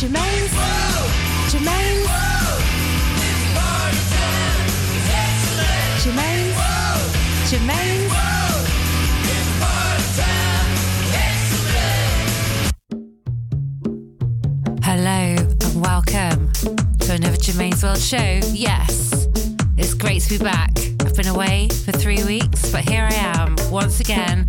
Germaine's. 0.00 0.50
Germaine's. 1.52 2.08
Germaine's. 6.02 6.56
Germaine's. 7.50 8.12
Hello 14.82 15.36
and 15.36 15.82
welcome 15.82 16.50
to 17.00 17.12
another 17.12 17.36
Germaine's 17.36 17.82
World 17.82 17.98
show. 17.98 18.40
Yes, 18.54 19.28
it's 19.76 19.92
great 19.92 20.22
to 20.22 20.38
be 20.38 20.42
back. 20.42 20.70
I've 21.00 21.14
been 21.14 21.28
away 21.28 21.68
for 21.84 21.92
three 21.92 22.24
weeks, 22.24 22.72
but 22.72 22.88
here 22.88 23.06
I 23.06 23.14
am 23.36 23.54
once 23.70 24.00
again, 24.00 24.48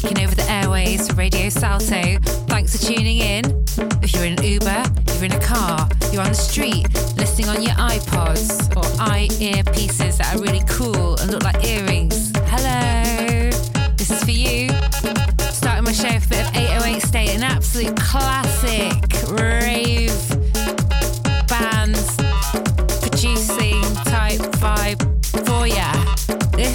taking 0.00 0.24
over 0.24 0.34
the 0.34 0.50
airways 0.50 1.06
for 1.06 1.14
Radio 1.14 1.48
Salto. 1.48 2.18
Thanks 2.48 2.76
for 2.76 2.84
tuning 2.84 3.18
in. 3.18 3.44
If 4.02 4.12
you're 4.12 4.24
in 4.24 4.36
an 4.36 4.42
Uber, 4.42 4.82
you're 5.14 5.26
in 5.26 5.32
a 5.32 5.40
car, 5.40 5.88
you're 6.10 6.20
on 6.20 6.30
the 6.30 6.34
street, 6.34 6.92
listening 7.16 7.48
on 7.48 7.62
your 7.62 7.74
iPods 7.74 8.74
or 8.76 8.84
i 9.00 9.28
earpieces 9.30 10.16
that 10.18 10.34
are 10.34 10.42
really 10.42 10.64
cool 10.66 11.16
and 11.20 11.30
look 11.30 11.44
like 11.44 11.64
earrings. 11.64 12.32
Hello, 12.46 13.50
this 13.96 14.10
is 14.10 14.24
for 14.24 14.32
you. 14.32 14.68
Starting 15.52 15.84
my 15.84 15.92
show 15.92 16.12
with 16.12 16.26
a 16.26 16.28
bit 16.28 16.48
of 16.48 16.56
808 16.56 17.00
State, 17.00 17.30
an 17.30 17.44
absolute 17.44 17.96
classic 17.96 18.98
rave 19.30 20.13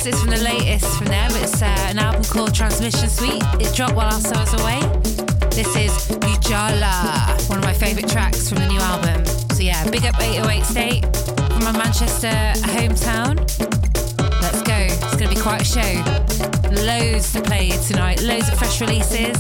is 0.09 0.21
from 0.21 0.31
the 0.31 0.37
latest 0.37 0.97
from 0.97 1.07
them. 1.07 1.29
It's 1.35 1.61
uh, 1.61 1.65
an 1.65 1.99
album 1.99 2.23
called 2.23 2.53
Transmission 2.53 3.09
Suite. 3.09 3.43
It 3.59 3.73
dropped 3.75 3.95
while 3.95 4.07
I 4.07 4.15
was 4.15 4.53
away. 4.61 4.79
This 5.51 5.75
is 5.75 5.91
Ujala, 6.19 7.47
one 7.49 7.59
of 7.59 7.63
my 7.63 7.73
favourite 7.73 8.09
tracks 8.09 8.49
from 8.49 8.59
the 8.59 8.67
new 8.67 8.79
album. 8.79 9.23
So 9.53 9.61
yeah, 9.61 9.87
big 9.89 10.05
up 10.05 10.19
808 10.19 10.65
State 10.65 11.03
from 11.53 11.63
my 11.63 11.73
Manchester 11.73 12.33
hometown. 12.73 13.37
Let's 14.41 14.61
go. 14.63 14.77
It's 14.77 15.15
going 15.15 15.29
to 15.29 15.35
be 15.35 15.41
quite 15.41 15.61
a 15.61 15.65
show. 15.65 15.91
Loads 16.85 17.33
to 17.33 17.41
play 17.41 17.69
tonight. 17.87 18.21
Loads 18.21 18.49
of 18.49 18.57
fresh 18.57 18.81
releases. 18.81 19.37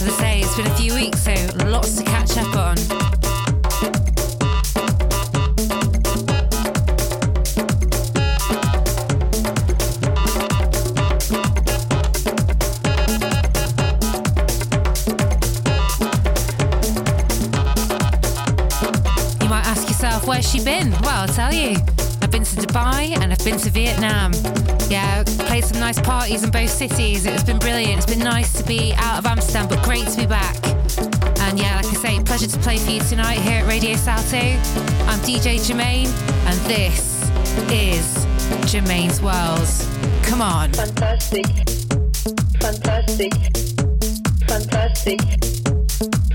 As 0.00 0.02
I 0.02 0.16
say, 0.18 0.40
it's 0.40 0.56
been 0.56 0.66
a 0.66 0.76
few 0.76 0.94
weeks, 0.94 1.22
so 1.22 1.34
lots 1.66 1.96
to 1.98 2.04
catch 2.04 2.36
up 2.38 2.56
on. 2.56 3.05
Dubai 22.76 23.16
and 23.22 23.32
I've 23.32 23.42
been 23.42 23.56
to 23.58 23.70
Vietnam. 23.70 24.32
Yeah, 24.90 25.24
played 25.48 25.64
some 25.64 25.80
nice 25.80 25.98
parties 25.98 26.44
in 26.44 26.50
both 26.50 26.68
cities. 26.68 27.24
It's 27.24 27.42
been 27.42 27.58
brilliant. 27.58 27.96
It's 27.96 28.14
been 28.14 28.18
nice 28.22 28.52
to 28.52 28.62
be 28.64 28.92
out 28.98 29.18
of 29.18 29.24
Amsterdam, 29.24 29.66
but 29.66 29.82
great 29.82 30.06
to 30.08 30.16
be 30.18 30.26
back. 30.26 30.56
And 31.40 31.58
yeah, 31.58 31.76
like 31.76 31.86
I 31.86 31.94
say, 31.94 32.22
pleasure 32.22 32.48
to 32.48 32.58
play 32.58 32.76
for 32.76 32.90
you 32.90 33.00
tonight 33.00 33.38
here 33.38 33.62
at 33.62 33.66
Radio 33.66 33.96
Salto. 33.96 34.36
I'm 35.08 35.18
DJ 35.20 35.66
Germaine, 35.66 36.08
and 36.48 36.58
this 36.68 37.30
is 37.72 38.26
Germaine's 38.70 39.22
World. 39.22 39.68
Come 40.22 40.42
on. 40.42 40.70
Fantastic. 40.74 41.46
Fantastic. 42.60 43.32
Fantastic. 44.46 45.20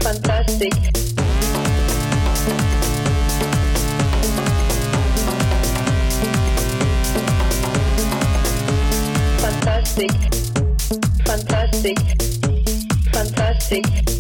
Fantastic. 0.02 0.72
Fantastic. 0.72 1.11
Fantastic. 9.92 10.12
Fantastic. 11.26 11.98
Fantastic. 13.12 14.11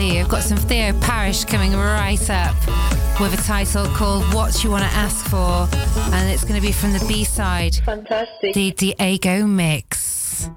You, 0.00 0.20
I've 0.20 0.28
got 0.28 0.42
some 0.42 0.56
Theo 0.56 0.98
Parrish 1.00 1.44
coming 1.44 1.72
right 1.72 2.30
up. 2.30 2.56
with 3.20 3.34
a 3.38 3.42
title 3.46 3.84
called 3.88 4.24
What 4.32 4.64
You 4.64 4.70
Want 4.70 4.82
to 4.82 4.90
Ask 4.90 5.26
For, 5.26 5.68
and 6.14 6.30
it's 6.30 6.42
going 6.42 6.54
to 6.58 6.66
be 6.66 6.72
from 6.72 6.92
the 6.92 7.04
B 7.06 7.22
side, 7.24 7.74
Fantastic. 7.84 8.54
the 8.54 8.70
Diego 8.72 9.46
mix. 9.46 10.48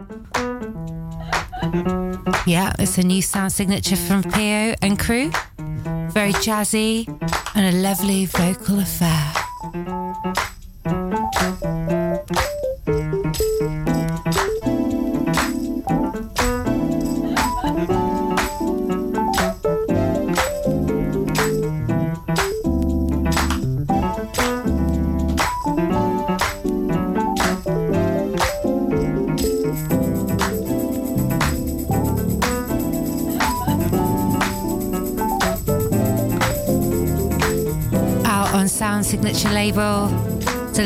Yeah, 2.48 2.74
it's 2.80 2.98
a 2.98 3.04
new 3.04 3.22
sound 3.22 3.51
signature 3.51 3.98
from 3.98 4.24
Pio 4.24 4.75
and 4.81 4.98
crew. 4.98 5.30
Very 6.12 6.34
jazzy 6.34 7.07
and 7.56 7.75
a 7.75 7.80
lovely 7.80 8.25
vocal 8.28 8.80
affair. 8.80 9.23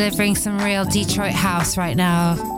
Delivering 0.10 0.36
some 0.38 0.58
real 0.60 0.86
Detroit 0.86 1.34
house 1.34 1.76
right 1.76 1.98
now. 1.98 2.57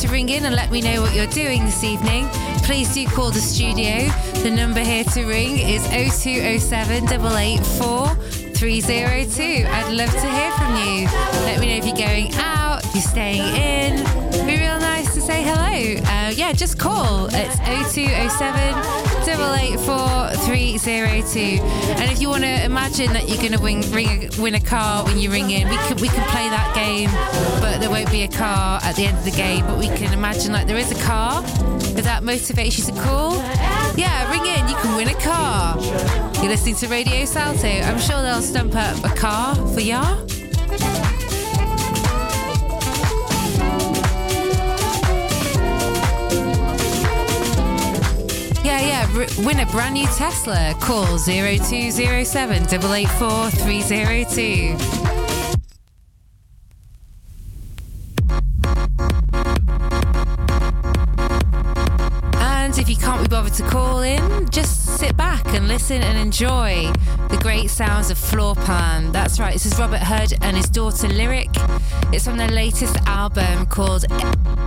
To 0.00 0.08
ring 0.08 0.30
in 0.30 0.46
and 0.46 0.54
let 0.54 0.70
me 0.70 0.80
know 0.80 1.02
what 1.02 1.14
you're 1.14 1.26
doing 1.26 1.62
this 1.66 1.84
evening, 1.84 2.26
please 2.62 2.94
do 2.94 3.06
call 3.06 3.30
the 3.30 3.40
studio. 3.40 4.08
The 4.42 4.50
number 4.50 4.80
here 4.80 5.04
to 5.04 5.26
ring 5.26 5.58
is 5.58 5.82
0207 5.88 7.04
884 7.04 8.14
302. 8.54 9.66
I'd 9.68 9.92
love 9.92 10.10
to 10.10 10.30
hear 10.30 10.50
from 10.52 10.74
you. 10.76 11.04
Let 11.44 11.60
me 11.60 11.68
know 11.68 11.76
if 11.76 11.86
you're 11.86 12.08
going 12.08 12.32
out, 12.36 12.82
if 12.84 12.94
you're 12.94 13.02
staying 13.02 13.42
in. 13.54 14.46
Be 14.46 14.56
real 14.56 14.78
nice 14.78 14.89
say 15.30 15.42
hello. 15.44 16.02
Uh, 16.08 16.30
yeah, 16.30 16.52
just 16.52 16.78
call. 16.78 17.28
It's 17.30 17.56
0207 17.94 18.74
302. 20.44 21.38
And 22.00 22.10
if 22.10 22.20
you 22.20 22.28
want 22.28 22.42
to 22.42 22.64
imagine 22.64 23.12
that 23.12 23.28
you're 23.28 23.38
going 23.38 23.52
to 23.52 23.60
win, 23.60 23.82
ring, 23.92 24.28
win 24.38 24.56
a 24.56 24.60
car 24.60 25.04
when 25.04 25.18
you 25.18 25.30
ring 25.30 25.52
in, 25.52 25.68
we 25.68 25.76
can, 25.76 25.96
we 25.98 26.08
can 26.08 26.28
play 26.30 26.48
that 26.48 26.74
game, 26.74 27.10
but 27.60 27.78
there 27.78 27.90
won't 27.90 28.10
be 28.10 28.22
a 28.22 28.28
car 28.28 28.80
at 28.82 28.96
the 28.96 29.06
end 29.06 29.18
of 29.18 29.24
the 29.24 29.30
game. 29.30 29.64
But 29.66 29.78
we 29.78 29.86
can 29.86 30.12
imagine 30.12 30.52
like 30.52 30.66
there 30.66 30.78
is 30.78 30.90
a 30.90 31.00
car. 31.04 31.44
If 31.44 32.02
that 32.04 32.24
motivates 32.24 32.78
you 32.78 32.84
to 32.92 33.00
call, 33.00 33.36
yeah, 33.96 34.28
ring 34.32 34.46
in. 34.46 34.68
You 34.68 34.74
can 34.76 34.96
win 34.96 35.06
a 35.08 35.20
car. 35.20 35.78
You're 36.42 36.50
listening 36.50 36.74
to 36.76 36.88
Radio 36.88 37.24
Salto. 37.24 37.68
I'm 37.68 38.00
sure 38.00 38.20
they'll 38.20 38.42
stump 38.42 38.74
up 38.74 39.04
a 39.04 39.14
car 39.14 39.54
for 39.54 39.80
ya. 39.80 40.16
Win 49.20 49.60
a 49.60 49.66
brand 49.66 49.94
new 49.94 50.06
Tesla. 50.06 50.74
Call 50.80 51.18
0207 51.18 52.62
884 52.62 53.50
302. 53.50 54.76
And 62.38 62.78
if 62.78 62.88
you 62.88 62.96
can't 62.96 63.20
be 63.20 63.28
bothered 63.28 63.52
to 63.54 63.62
call 63.64 64.00
in, 64.00 64.48
just 64.48 64.86
sit 64.98 65.14
back 65.18 65.44
and 65.48 65.68
listen 65.68 66.00
and 66.00 66.16
enjoy 66.16 66.90
the 67.28 67.38
great 67.42 67.68
sounds 67.68 68.10
of 68.10 68.16
Floorplan. 68.16 69.12
That's 69.12 69.38
right, 69.38 69.52
this 69.52 69.66
is 69.66 69.78
Robert 69.78 70.00
Hood 70.00 70.32
and 70.40 70.56
his 70.56 70.70
daughter 70.70 71.08
Lyric. 71.08 71.50
It's 72.10 72.24
from 72.24 72.38
their 72.38 72.48
latest 72.48 72.96
album 73.06 73.66
called 73.66 74.06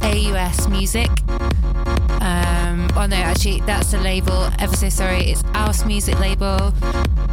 AUS 0.03 0.67
Music. 0.67 1.09
Oh 2.95 3.07
no, 3.07 3.15
actually, 3.15 3.59
that's 3.61 3.91
the 3.91 3.97
label. 3.97 4.49
Ever 4.59 4.75
so 4.75 4.87
sorry, 4.87 5.31
it's 5.31 5.41
House 5.53 5.83
Music 5.83 6.19
label. 6.19 6.71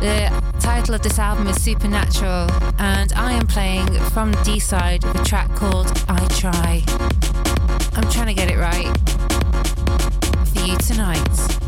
The 0.00 0.32
title 0.58 0.94
of 0.94 1.02
this 1.02 1.18
album 1.18 1.46
is 1.48 1.62
Supernatural, 1.62 2.50
and 2.78 3.12
I 3.12 3.32
am 3.32 3.46
playing 3.46 3.86
from 4.10 4.32
the 4.32 4.42
D 4.42 4.58
side 4.58 5.04
a 5.04 5.22
track 5.22 5.54
called 5.54 5.86
I 6.08 6.26
Try. 6.28 6.82
I'm 7.92 8.10
trying 8.10 8.28
to 8.28 8.34
get 8.34 8.50
it 8.50 8.56
right 8.56 8.88
for 10.48 10.66
you 10.66 10.76
tonight. 10.78 11.59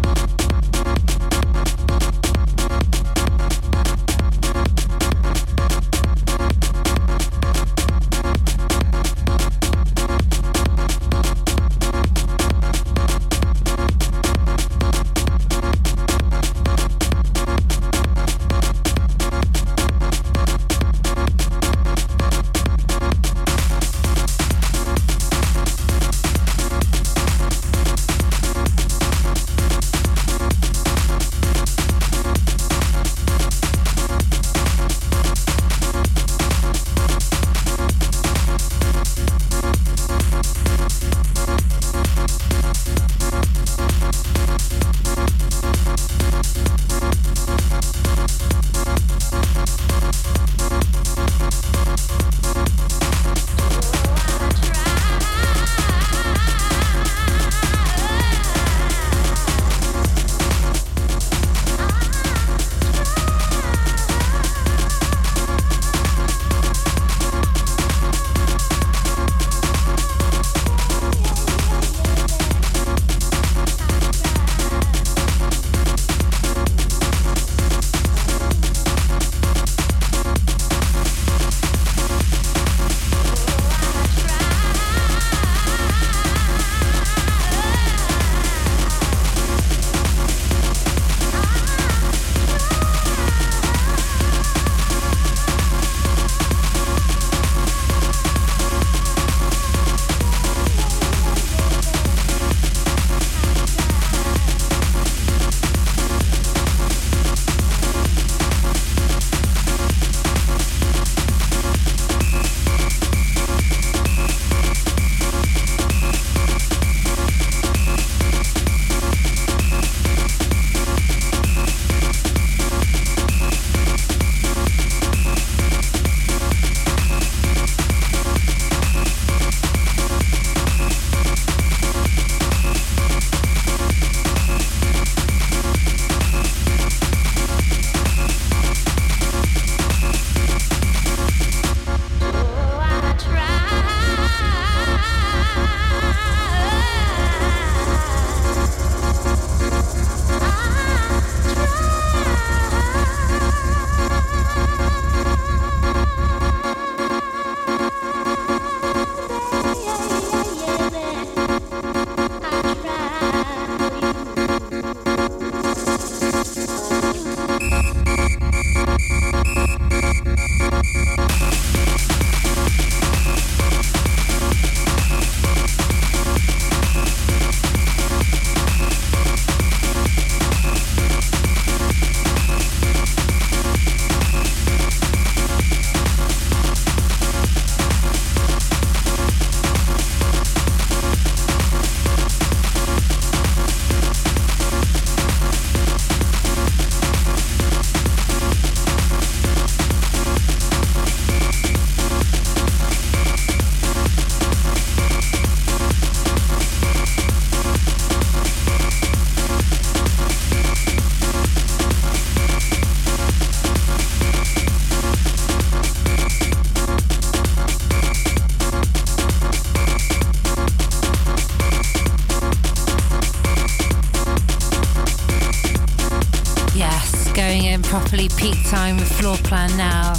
Peak 228.43 228.69
time 228.69 228.97
with 228.97 229.09
floor 229.21 229.37
plan 229.37 229.71
now. 229.77 230.15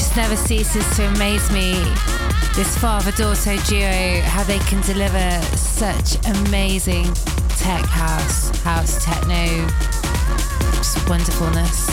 Just 0.00 0.16
never 0.16 0.34
ceases 0.34 0.82
to 0.96 1.04
amaze 1.08 1.52
me. 1.52 1.74
This 2.56 2.78
father-daughter 2.78 3.56
duo, 3.68 4.22
how 4.22 4.42
they 4.44 4.58
can 4.60 4.80
deliver 4.80 5.30
such 5.54 6.16
amazing 6.38 7.04
tech 7.58 7.84
house, 7.84 8.48
house 8.60 9.04
techno, 9.04 9.44
just 10.78 11.06
wonderfulness. 11.06 11.90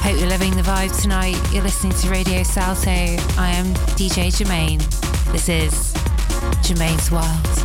Hope 0.00 0.18
you're 0.18 0.30
loving 0.30 0.56
the 0.56 0.62
vibe 0.62 0.98
tonight. 0.98 1.36
You're 1.52 1.64
listening 1.64 1.92
to 1.92 2.08
Radio 2.08 2.42
Salto. 2.42 2.90
I 2.90 3.50
am 3.50 3.66
DJ 3.98 4.34
Germaine. 4.34 4.80
This 5.30 5.50
is 5.50 5.92
Germaine's 6.62 7.10
World. 7.10 7.57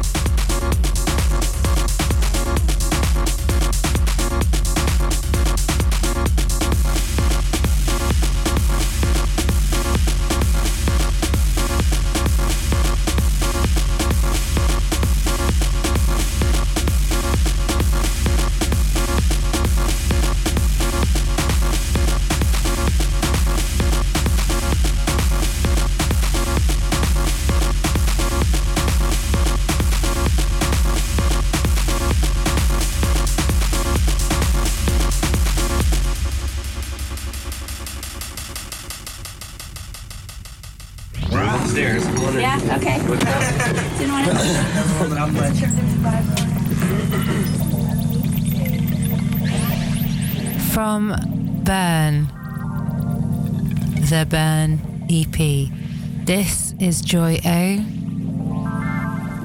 Is 56.93 57.01
Joy 57.01 57.39
O. 57.43 57.79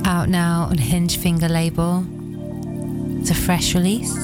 Out 0.04 0.28
now 0.28 0.66
on 0.70 0.76
Hinge 0.76 1.16
Finger 1.16 1.48
label. 1.48 2.04
It's 3.20 3.30
a 3.30 3.34
fresh 3.34 3.74
release. 3.74 4.14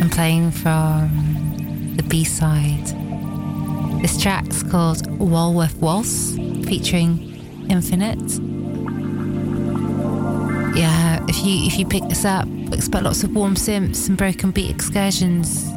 I'm 0.00 0.10
playing 0.10 0.50
from 0.50 1.94
the 1.96 2.02
B 2.02 2.24
side. 2.24 2.86
This 4.02 4.20
track's 4.20 4.64
called 4.64 5.06
Walworth 5.20 5.76
Waltz, 5.76 6.34
featuring 6.66 7.10
Infinite. 7.70 8.18
Yeah, 10.76 11.24
if 11.28 11.44
you 11.46 11.64
if 11.64 11.78
you 11.78 11.86
pick 11.86 12.08
this 12.08 12.24
up, 12.24 12.48
expect 12.72 13.04
lots 13.04 13.22
of 13.22 13.32
warm 13.36 13.54
synths 13.54 14.08
and 14.08 14.18
broken 14.18 14.50
beat 14.50 14.70
excursions. 14.70 15.71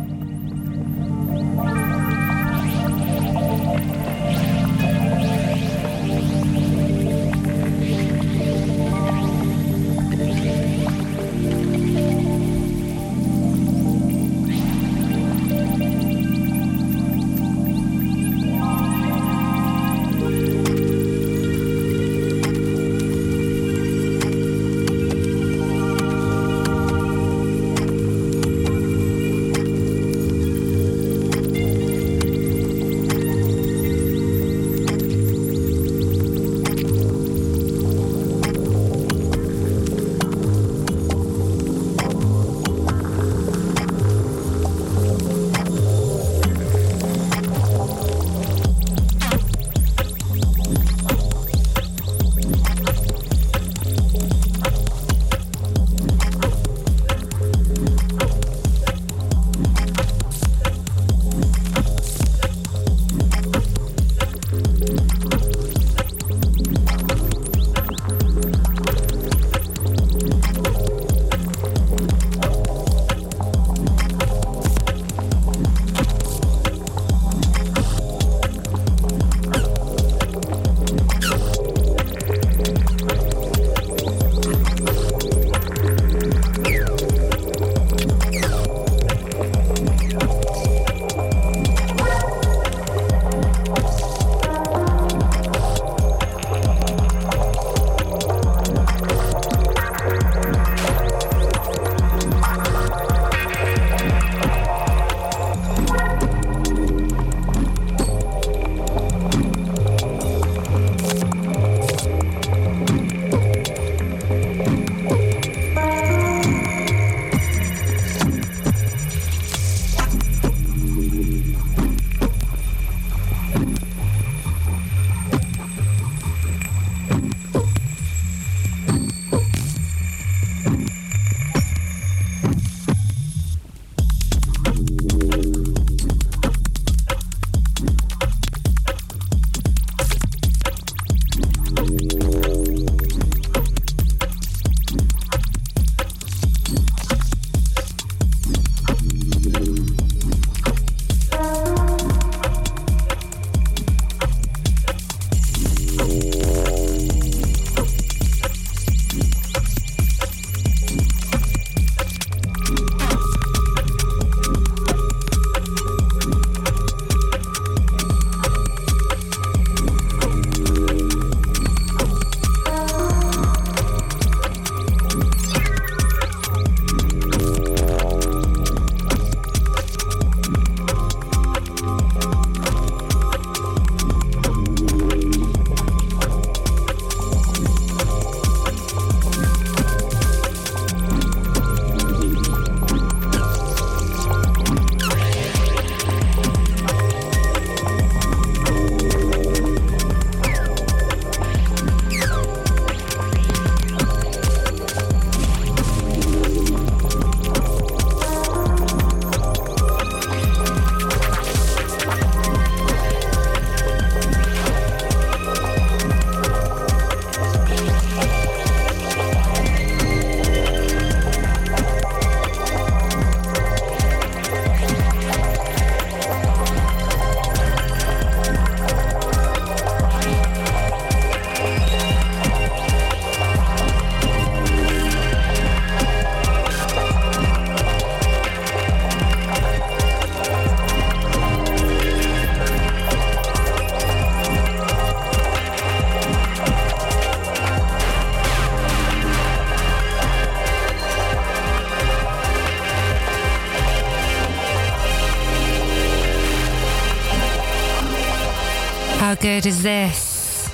Good 259.65 259.69
is 259.69 259.81
this? 259.81 260.69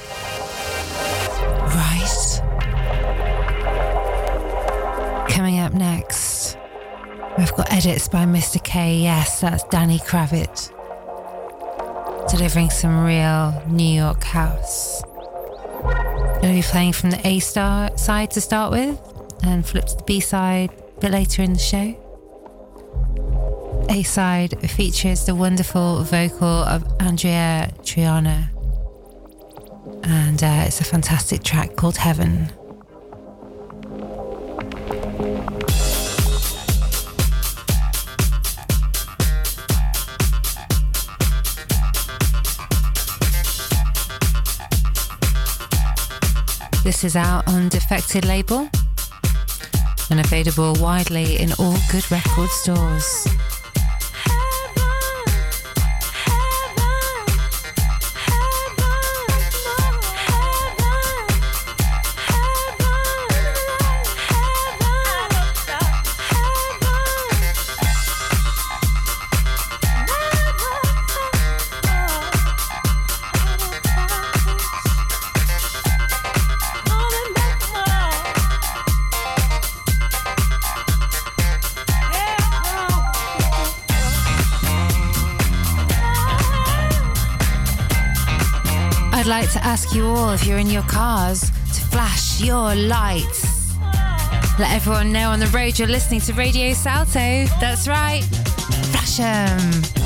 Right. 1.74 2.42
Coming 5.30 5.60
up 5.60 5.72
next, 5.72 6.58
we've 7.38 7.54
got 7.54 7.72
edits 7.72 8.10
by 8.10 8.26
Mr. 8.26 8.62
K. 8.62 8.98
Yes, 8.98 9.40
that's 9.40 9.64
Danny 9.64 10.00
Krivit. 10.00 10.74
Delivering 12.32 12.70
some 12.70 13.06
real 13.06 13.64
New 13.70 13.96
York 13.96 14.26
house. 14.26 15.02
To 15.04 16.40
be 16.42 16.62
playing 16.62 16.92
from 16.92 17.12
the 17.12 17.26
A 17.26 17.40
star 17.40 17.98
side 17.98 18.32
to 18.32 18.42
start 18.42 18.74
with, 18.74 19.00
and 19.42 19.66
flip 19.66 19.86
to 19.86 19.96
the 19.96 20.04
B 20.04 20.20
side 20.20 20.70
a 20.98 21.00
bit 21.00 21.12
later 21.12 21.42
in 21.44 21.54
the 21.54 21.60
show. 21.60 21.96
A 23.90 24.04
side 24.04 24.70
features 24.70 25.26
the 25.26 25.34
wonderful 25.34 26.04
vocal 26.04 26.46
of 26.66 26.84
Andreya 26.98 27.74
Triana, 27.86 28.50
and 30.04 30.44
uh, 30.44 30.64
it's 30.66 30.82
a 30.82 30.84
fantastic 30.84 31.44
track 31.44 31.76
called 31.76 31.98
Heaven. 31.98 32.52
This 46.84 47.04
is 47.04 47.16
out 47.16 47.48
on 47.48 47.70
Defected 47.70 48.26
label 48.26 48.70
and 50.10 50.20
available 50.20 50.76
widely 50.80 51.40
in 51.40 51.54
all 51.54 51.78
good 51.92 52.10
record 52.12 52.50
stores. 52.50 53.28
You 89.94 90.06
all 90.06 90.32
if 90.32 90.46
you're 90.46 90.58
in 90.58 90.70
your 90.70 90.84
cars 90.84 91.42
to 91.42 91.82
flash 91.90 92.42
your 92.42 92.76
lights. 92.76 93.76
Let 94.60 94.72
everyone 94.74 95.12
know 95.12 95.30
on 95.30 95.40
the 95.40 95.48
road 95.48 95.80
you're 95.80 95.88
listening 95.88 96.22
to 96.22 96.34
Radio 96.34 96.74
Salto. 96.74 97.46
That's 97.60 97.88
right. 97.88 98.22
Flash 98.22 99.18
them. 99.18 100.01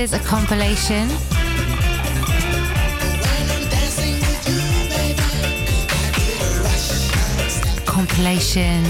Is 0.00 0.14
a 0.14 0.18
compilation. 0.20 1.10
Compilation 7.84 8.82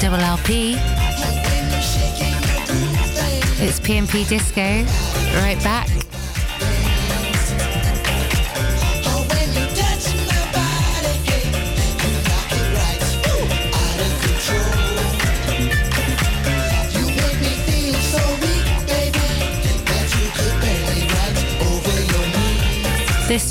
double 0.00 0.18
LP. 0.18 0.74
It's 3.64 3.78
PMP 3.78 4.28
Disco. 4.28 4.84
Right 5.40 5.62
back. 5.62 5.91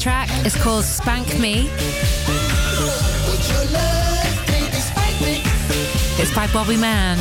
Track 0.01 0.47
is 0.47 0.55
called 0.55 0.83
Spank 0.83 1.37
Me. 1.37 1.69
It's 6.17 6.33
by 6.33 6.47
Bobby 6.51 6.75
Mann. 6.75 7.19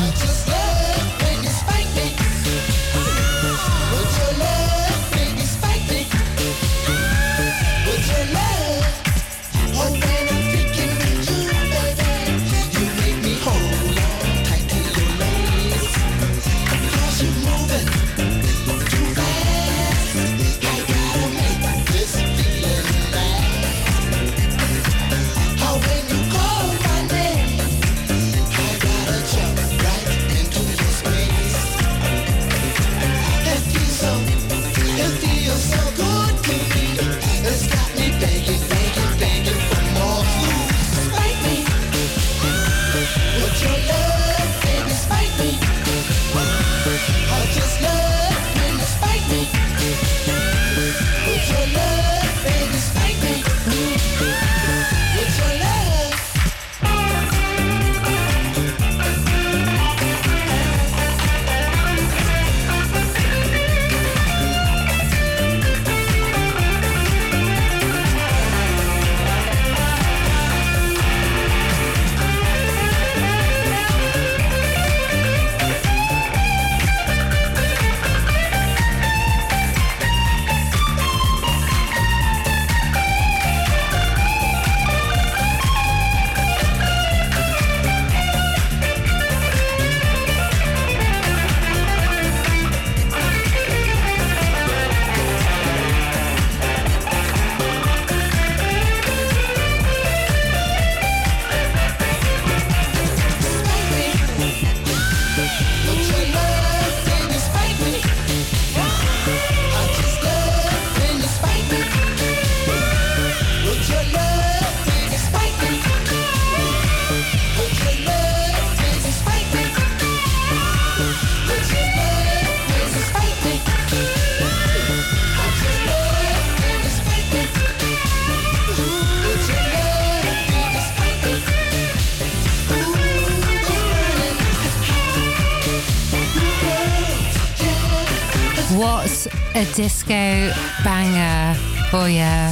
A 139.61 139.65
disco 139.75 140.51
banger 140.83 141.53
for 141.91 142.09
you? 142.09 142.51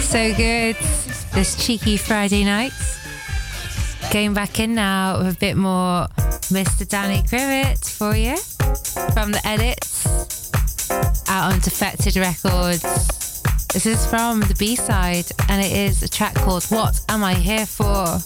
So 0.00 0.34
good. 0.34 0.74
This 1.32 1.54
cheeky 1.64 1.96
Friday 1.96 2.42
night. 2.42 2.72
Going 4.12 4.34
back 4.34 4.58
in 4.58 4.74
now 4.74 5.18
with 5.18 5.36
a 5.36 5.38
bit 5.38 5.56
more 5.56 6.08
Mr. 6.50 6.88
Danny 6.88 7.22
Krivit 7.22 7.88
for 7.88 8.16
you 8.16 8.36
from 9.12 9.30
the 9.30 9.40
edits 9.46 10.06
out 11.28 11.52
on 11.52 11.60
Defected 11.60 12.16
Records. 12.16 12.82
This 13.68 13.86
is 13.86 14.04
from 14.06 14.40
the 14.40 14.56
B 14.58 14.74
side 14.74 15.26
and 15.48 15.64
it 15.64 15.70
is 15.70 16.02
a 16.02 16.08
track 16.08 16.34
called 16.34 16.64
What 16.64 17.00
Am 17.08 17.22
I 17.22 17.34
Here 17.34 17.66
For? 17.66 18.18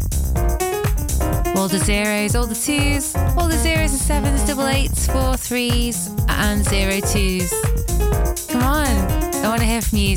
All 1.57 1.69
the 1.69 1.79
zeros, 1.79 2.35
all 2.35 2.47
the 2.47 2.55
twos, 2.55 3.15
all 3.37 3.49
the 3.49 3.57
zeros 3.57 3.93
and 3.93 4.01
sevens, 4.01 4.47
double 4.47 4.67
eights, 4.67 5.07
four 5.07 5.37
threes, 5.37 6.11
and 6.29 6.65
zero 6.65 7.01
twos. 7.01 7.51
Come 8.49 8.63
on, 8.63 8.87
I 8.87 9.49
want 9.49 9.61
to 9.61 9.67
hear 9.67 9.81
from 9.81 9.99
you. 9.99 10.17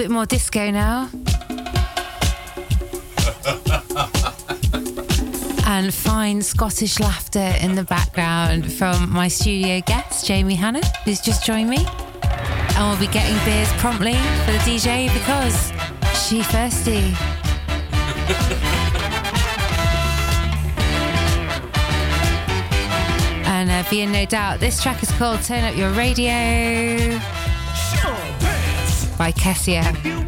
Bit 0.00 0.10
more 0.10 0.24
disco 0.24 0.70
now. 0.70 1.10
and 5.66 5.92
fine 5.92 6.40
Scottish 6.40 6.98
laughter 6.98 7.52
in 7.60 7.74
the 7.74 7.84
background 7.84 8.72
from 8.72 9.12
my 9.12 9.28
studio 9.28 9.82
guest, 9.84 10.26
Jamie 10.26 10.54
Hannon, 10.54 10.80
who's 11.04 11.20
just 11.20 11.44
joined 11.44 11.68
me. 11.68 11.86
And 12.22 12.88
we'll 12.88 12.98
be 12.98 13.08
getting 13.12 13.36
beers 13.44 13.70
promptly 13.74 14.14
for 14.14 14.52
the 14.52 14.58
DJ 14.64 15.12
because 15.12 15.70
she 16.26 16.42
thirsty. 16.44 16.94
and 23.44 23.70
uh, 23.70 23.84
be 23.90 24.00
in 24.00 24.12
no 24.12 24.24
doubt, 24.24 24.60
this 24.60 24.82
track 24.82 25.02
is 25.02 25.10
called 25.18 25.42
Turn 25.42 25.62
Up 25.62 25.76
Your 25.76 25.90
Radio 25.90 27.20
by 29.20 29.30
Kessia. 29.32 30.19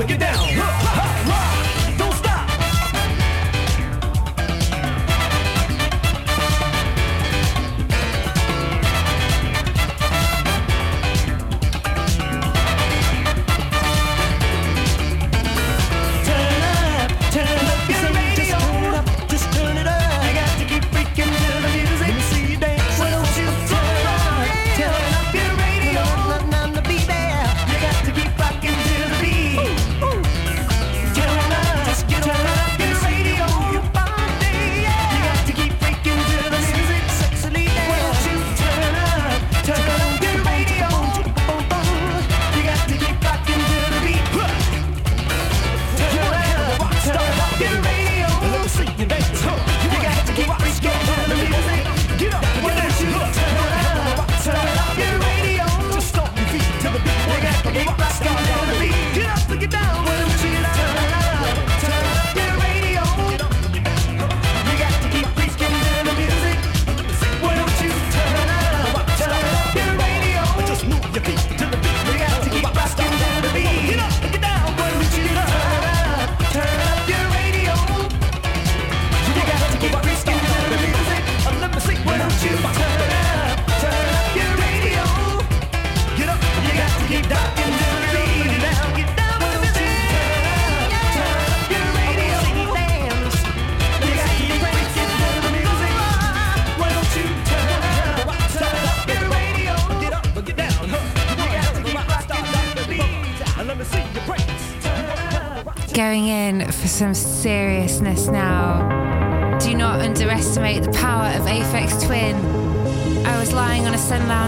Some 0.00 0.29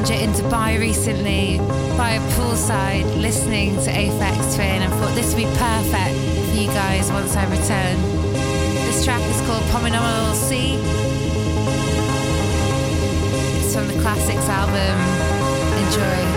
lounger 0.03 0.14
in 0.14 0.30
Dubai 0.32 0.80
recently 0.80 1.59
by 1.96 2.12
a 2.12 2.20
poolside 2.32 3.05
listening 3.20 3.74
to 3.76 3.90
Aphex 3.90 4.55
Twin 4.55 4.82
and 4.82 4.92
thought 4.94 5.14
this 5.14 5.34
would 5.34 5.44
be 5.44 5.50
perfect 5.57 6.16
for 6.50 6.57
you 6.57 6.66
guys 6.68 7.11
once 7.12 7.36
I 7.36 7.44
return. 7.44 8.00
This 8.86 9.05
track 9.05 9.20
is 9.20 9.40
called 9.46 9.62
Polynomial 9.64 10.34
C. 10.34 10.74
It's 13.61 13.74
from 13.74 13.86
the 13.88 14.00
Classics 14.03 14.48
album. 14.48 14.98
Enjoy. 15.86 16.32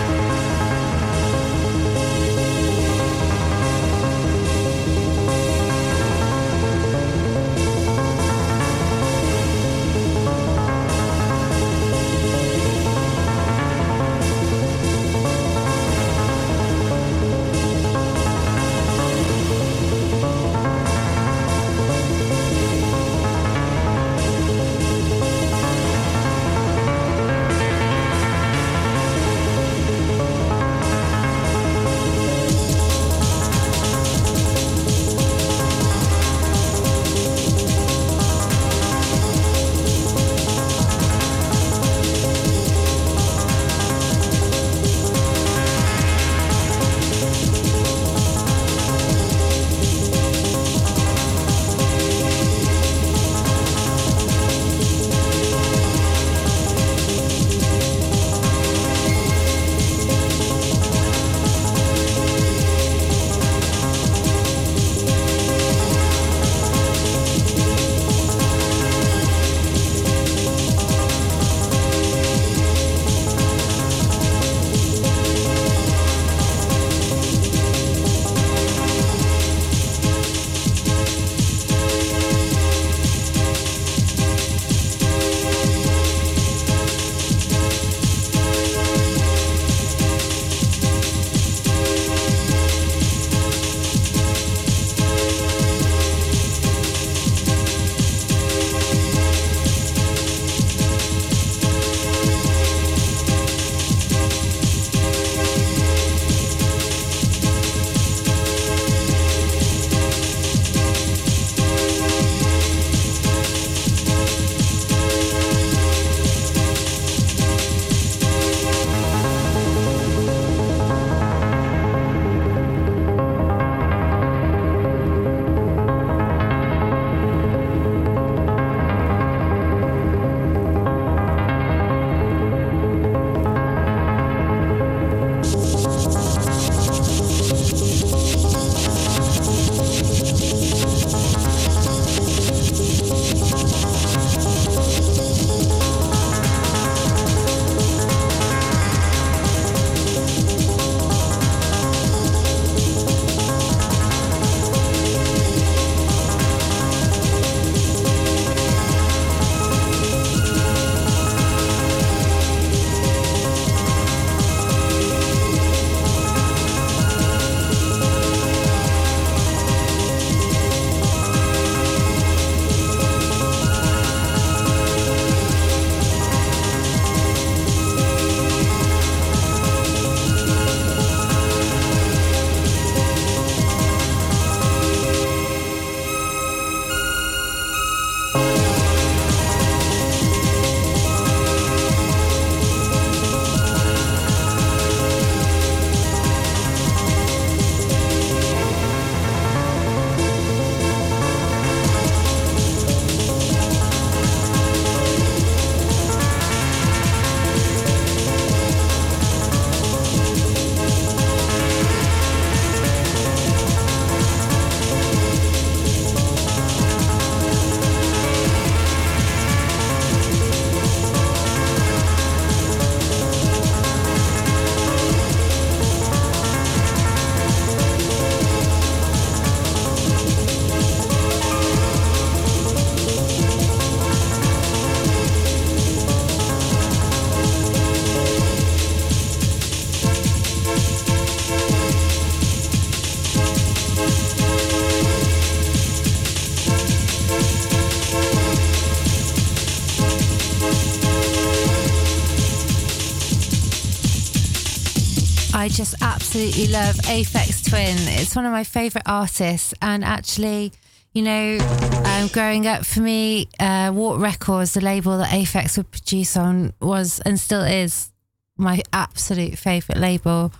I 255.66 255.68
just 255.68 256.00
absolutely 256.00 256.68
love 256.68 256.94
Aphex 256.94 257.68
Twin. 257.68 257.96
It's 257.98 258.36
one 258.36 258.46
of 258.46 258.52
my 258.52 258.62
favorite 258.62 259.02
artists, 259.04 259.74
and 259.82 260.04
actually, 260.04 260.72
you 261.12 261.22
know, 261.22 261.58
um, 262.04 262.28
growing 262.28 262.68
up 262.68 262.86
for 262.86 263.00
me, 263.00 263.48
uh, 263.58 263.90
Warp 263.92 264.20
Records, 264.20 264.74
the 264.74 264.80
label 264.80 265.18
that 265.18 265.30
Aphex 265.30 265.76
would 265.76 265.90
produce 265.90 266.36
on, 266.36 266.72
was 266.80 267.18
and 267.18 267.40
still 267.40 267.64
is 267.64 268.12
my 268.56 268.80
absolute 268.92 269.58
favorite 269.58 269.98
label. 269.98 270.52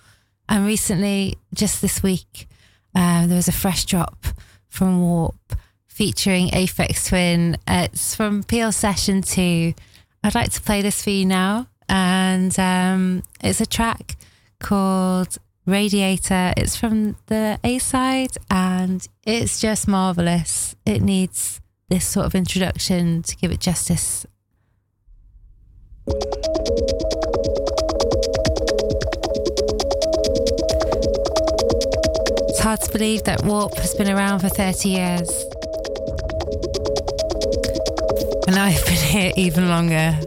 And 0.49 0.67
recently, 0.67 1.39
just 1.55 1.81
this 1.81 2.03
week, 2.03 2.49
uh, 2.93 3.29
there 3.29 3.37
was 3.37 3.47
a 3.47 3.53
fresh 3.53 3.85
drop 3.85 4.27
from 4.69 5.03
Warp 5.03 5.55
featuring 5.87 6.49
Aphex 6.49 7.09
Twin. 7.09 7.59
It's 7.69 8.17
from 8.17 8.43
Peel 8.43 8.73
Session 8.73 9.23
2. 9.23 9.73
I'd 10.25 10.35
like 10.35 10.51
to 10.51 10.61
play 10.61 10.83
this 10.83 11.01
for 11.01 11.11
you 11.11 11.27
now. 11.27 11.69
And 11.89 12.59
um, 12.59 13.23
it's 13.41 13.61
a 13.61 13.67
track 13.67 14.17
called 14.59 15.39
Radiator. 15.67 16.53
It's 16.57 16.77
from 16.77 17.17
the 17.27 17.59
A 17.65 17.79
side 17.79 18.37
and 18.51 19.07
it's 19.25 19.61
just 19.61 19.89
marvelous. 19.89 20.77
It 20.85 21.03
needs 21.03 21.61
this 21.89 22.05
sort 22.05 22.27
of 22.27 22.35
introduction 22.35 23.23
to 23.23 23.37
give 23.37 23.51
it 23.51 23.61
justice. 23.61 24.27
It's 32.49 32.61
hard 32.61 32.81
to 32.83 32.93
believe 32.93 33.25
that 33.25 33.43
Warp 33.45 33.75
has 33.77 33.95
been 33.95 34.09
around 34.11 34.41
for 34.41 34.49
30 34.49 34.89
years. 34.89 35.31
And 38.47 38.57
I've 38.57 38.85
been 38.85 38.95
here 38.95 39.33
even 39.37 39.69
longer. 39.69 40.19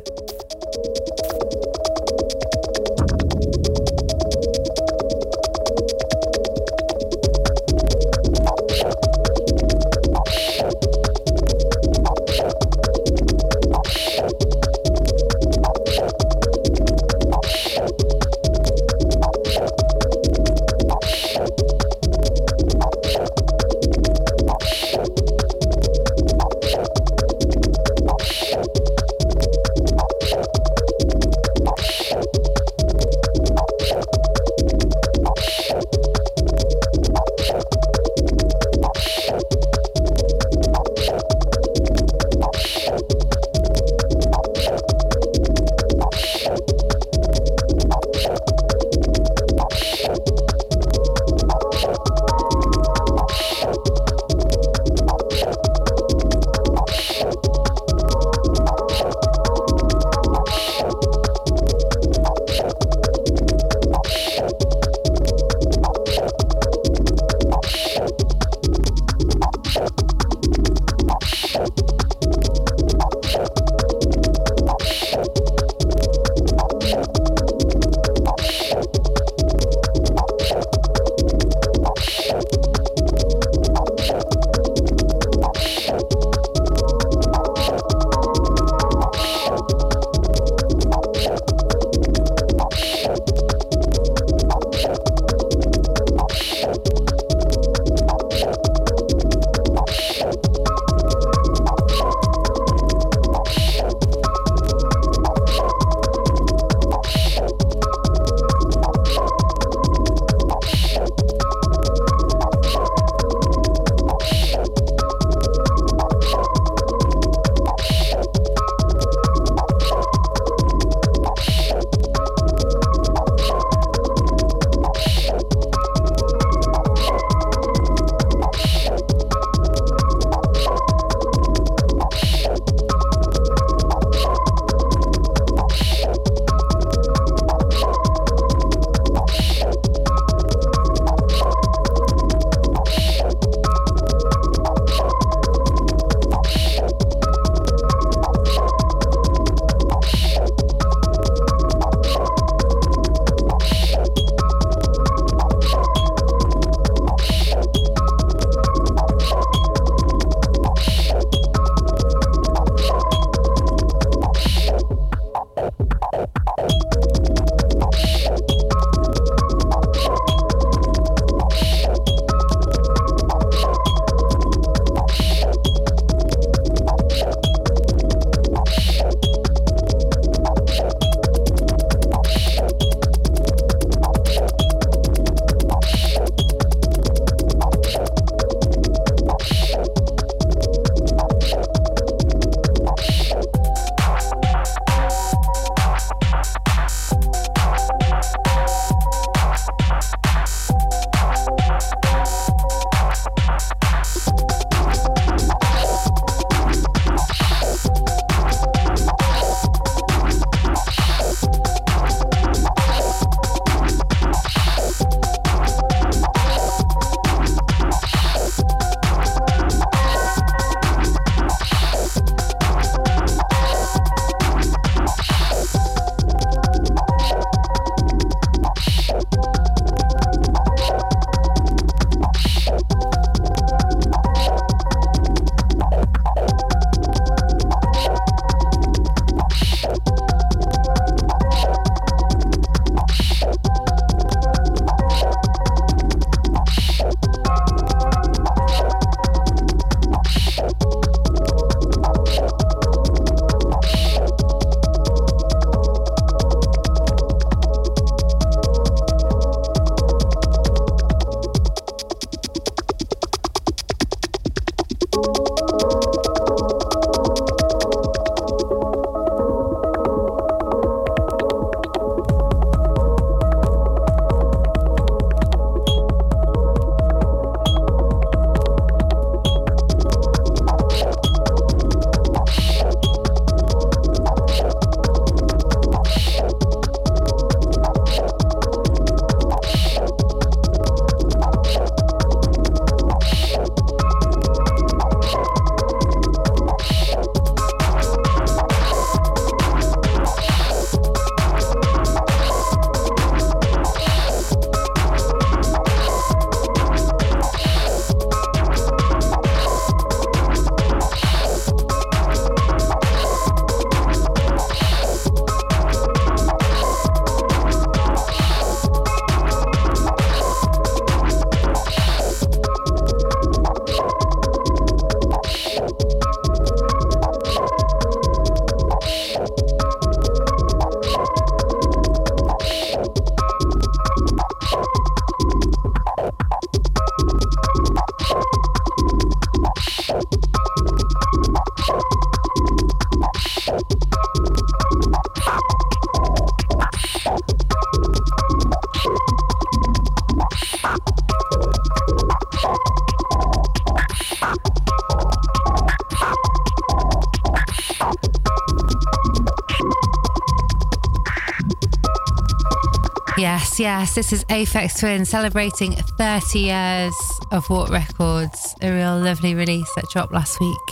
Yes, 363.59 363.77
yes. 363.77 364.15
This 364.15 364.31
is 364.31 364.45
Aphex 364.45 365.01
Twin 365.01 365.25
celebrating 365.25 365.91
30 365.91 366.59
years 366.59 367.13
of 367.51 367.69
Warp 367.69 367.89
Records. 367.89 368.73
A 368.81 368.89
real 368.89 369.19
lovely 369.19 369.53
release 369.53 369.91
that 369.97 370.05
dropped 370.13 370.31
last 370.31 370.61
week. 370.61 370.89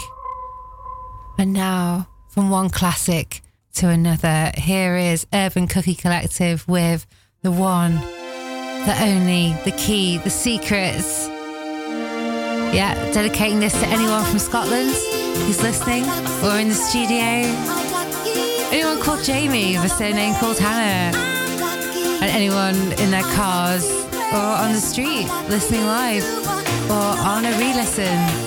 And 1.38 1.54
now, 1.54 2.10
from 2.28 2.50
one 2.50 2.70
classic 2.70 3.42
to 3.76 3.88
another, 3.88 4.52
here 4.58 4.98
is 4.98 5.26
Urban 5.34 5.68
Cookie 5.68 5.96
Collective 5.96 6.68
with 6.68 7.08
the 7.42 7.52
one, 7.52 7.96
the 7.96 8.98
only, 9.00 9.54
the 9.64 9.74
key, 9.78 10.18
the 10.18 10.30
secrets. 10.30 11.30
Yeah, 12.76 12.96
dedicating 13.14 13.62
this 13.62 13.80
to 13.80 13.88
anyone 13.88 14.26
from 14.26 14.40
Scotland 14.40 14.90
who's 14.90 15.64
listening 15.64 16.04
or 16.44 16.60
in 16.60 16.68
the 16.68 16.76
studio. 16.76 17.48
Anyone 18.74 19.02
called 19.02 19.24
Jamie 19.24 19.78
with 19.78 19.86
a 19.86 19.90
surname 19.90 20.36
called 20.36 20.60
Hannah 20.60 21.37
and 22.28 22.36
anyone 22.36 22.76
in 23.00 23.12
their 23.12 23.24
cars 23.36 23.90
or 24.34 24.36
on 24.36 24.74
the 24.74 24.80
street 24.80 25.28
listening 25.50 25.86
live 25.86 26.24
or 26.90 26.94
on 26.94 27.46
a 27.46 27.52
re 27.58 27.74
listen. 27.74 28.47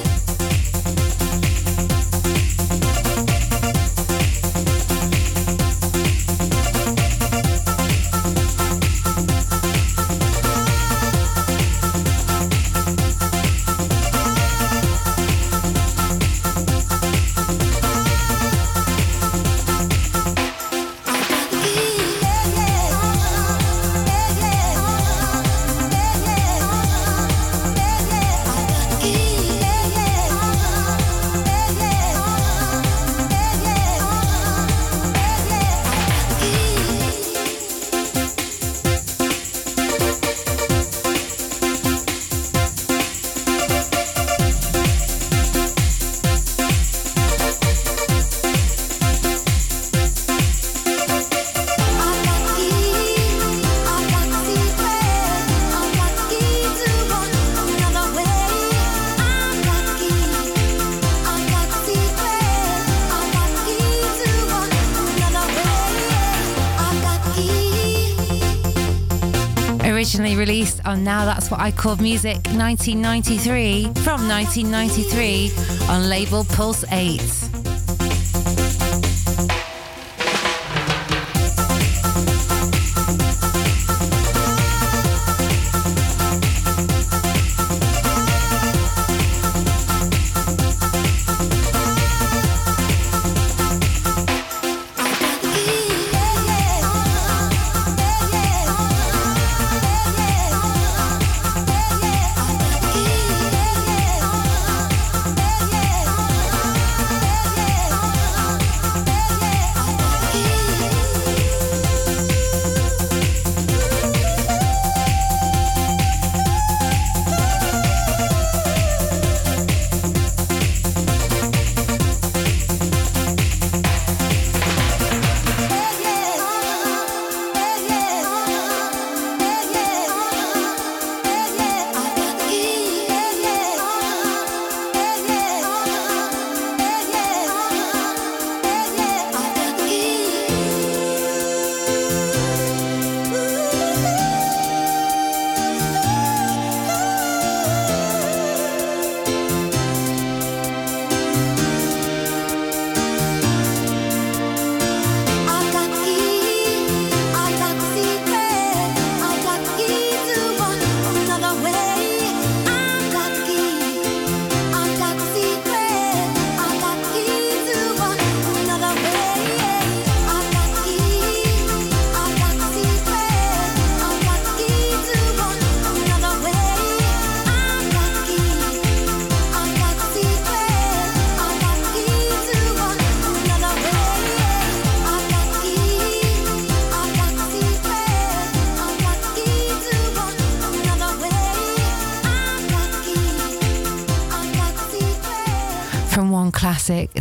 On 70.90 71.04
Now 71.04 71.24
That's 71.24 71.52
What 71.52 71.60
I 71.60 71.70
Call 71.70 71.96
Music 71.96 72.36
1993 72.48 73.84
from 74.02 74.26
1993 74.26 75.52
on 75.88 76.08
label 76.08 76.44
Pulse 76.44 76.84
8. 76.90 77.39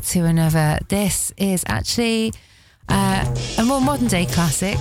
To 0.09 0.25
another. 0.25 0.79
This 0.87 1.31
is 1.37 1.63
actually 1.67 2.33
uh, 2.87 3.35
a 3.59 3.63
more 3.63 3.79
modern 3.79 4.07
day 4.07 4.25
classic. 4.25 4.79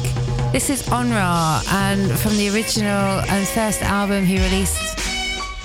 This 0.52 0.70
is 0.70 0.82
Onra, 0.84 1.62
and 1.70 2.10
from 2.18 2.34
the 2.38 2.48
original 2.48 3.20
and 3.28 3.46
first 3.46 3.82
album 3.82 4.24
he 4.24 4.38
released. 4.38 4.98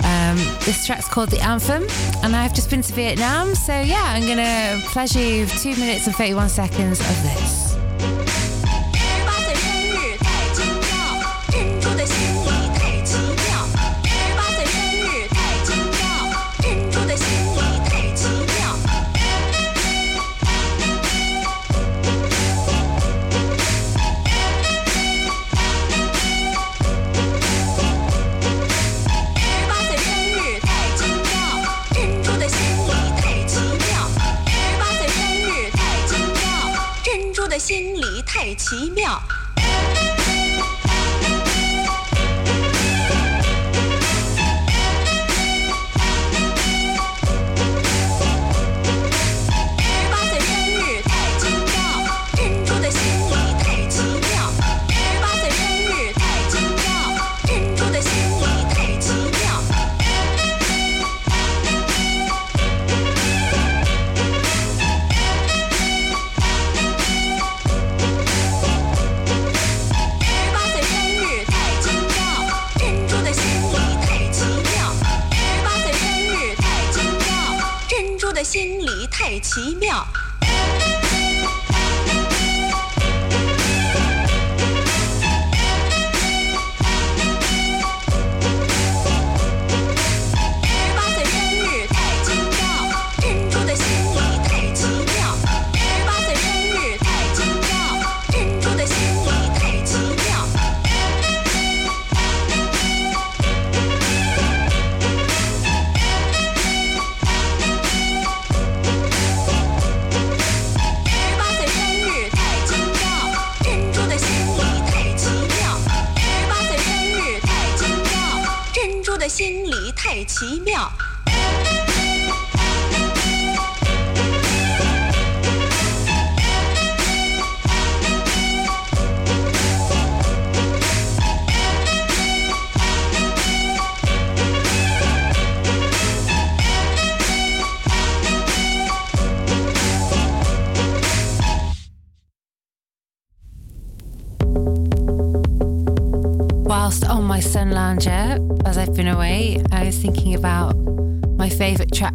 Um, 0.04 0.36
this 0.66 0.84
track's 0.84 1.08
called 1.08 1.30
The 1.30 1.40
Anthem, 1.40 1.84
and 2.22 2.36
I've 2.36 2.52
just 2.52 2.68
been 2.68 2.82
to 2.82 2.92
Vietnam, 2.92 3.54
so 3.54 3.72
yeah, 3.80 4.02
I'm 4.04 4.26
gonna 4.26 4.82
pleasure 4.88 5.20
you 5.20 5.46
two 5.46 5.74
minutes 5.76 6.06
and 6.06 6.14
31 6.14 6.50
seconds 6.50 7.00
of 7.00 7.22
this. 7.22 7.43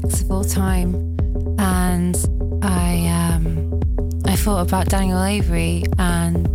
Tracks 0.02 0.22
of 0.22 0.32
all 0.32 0.43
time, 0.43 1.16
and 1.60 2.16
I 2.64 3.08
um, 3.08 3.82
I 4.26 4.36
thought 4.36 4.62
about 4.62 4.88
Daniel 4.89 5.24
Avery 5.24 5.84
and 5.97 6.49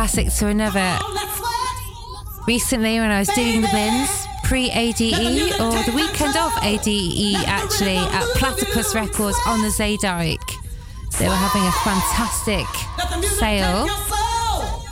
classic 0.00 0.32
to 0.32 0.46
another. 0.46 0.98
Recently, 2.46 2.98
when 3.00 3.10
I 3.10 3.18
was 3.18 3.28
doing 3.34 3.60
the 3.60 3.68
bins, 3.68 4.08
pre 4.44 4.70
ADE 4.70 5.60
or 5.60 5.76
the 5.84 5.92
weekend 5.94 6.38
of 6.38 6.50
ADE, 6.62 7.36
actually, 7.46 7.98
at 7.98 8.24
Platypus 8.36 8.94
Records 8.94 9.36
on 9.46 9.60
the 9.60 9.68
Zeedijk, 9.68 10.40
they 11.18 11.28
were 11.28 11.34
having 11.34 11.66
a 11.66 11.72
fantastic 11.84 12.66
sale. 13.38 13.88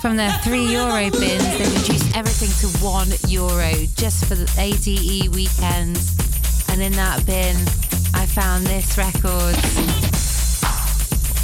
From 0.02 0.18
their 0.18 0.30
three 0.44 0.66
euro 0.66 1.10
bins, 1.10 1.42
they 1.56 1.70
reduced 1.78 2.14
everything 2.14 2.52
to 2.60 2.84
one 2.84 3.08
euro 3.28 3.72
just 3.96 4.26
for 4.26 4.34
the 4.34 4.48
ADE 4.58 5.34
weekend. 5.34 5.98
And 6.68 6.82
in 6.82 6.92
that 6.92 7.24
bin, 7.24 7.56
I 8.12 8.26
found 8.26 8.66
this 8.66 8.98
record. 8.98 9.56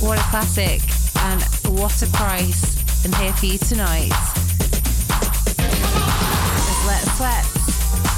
What 0.07 0.19
a 0.19 0.28
classic 0.28 0.82
and 1.16 1.43
what 1.81 2.03
a 2.03 2.07
price. 2.09 2.74
And 3.05 3.14
here 3.16 3.32
for 3.35 3.44
you 3.44 3.59
tonight. 3.59 4.12
Is 5.59 6.86
Let 6.86 7.02
Sweat 7.16 7.44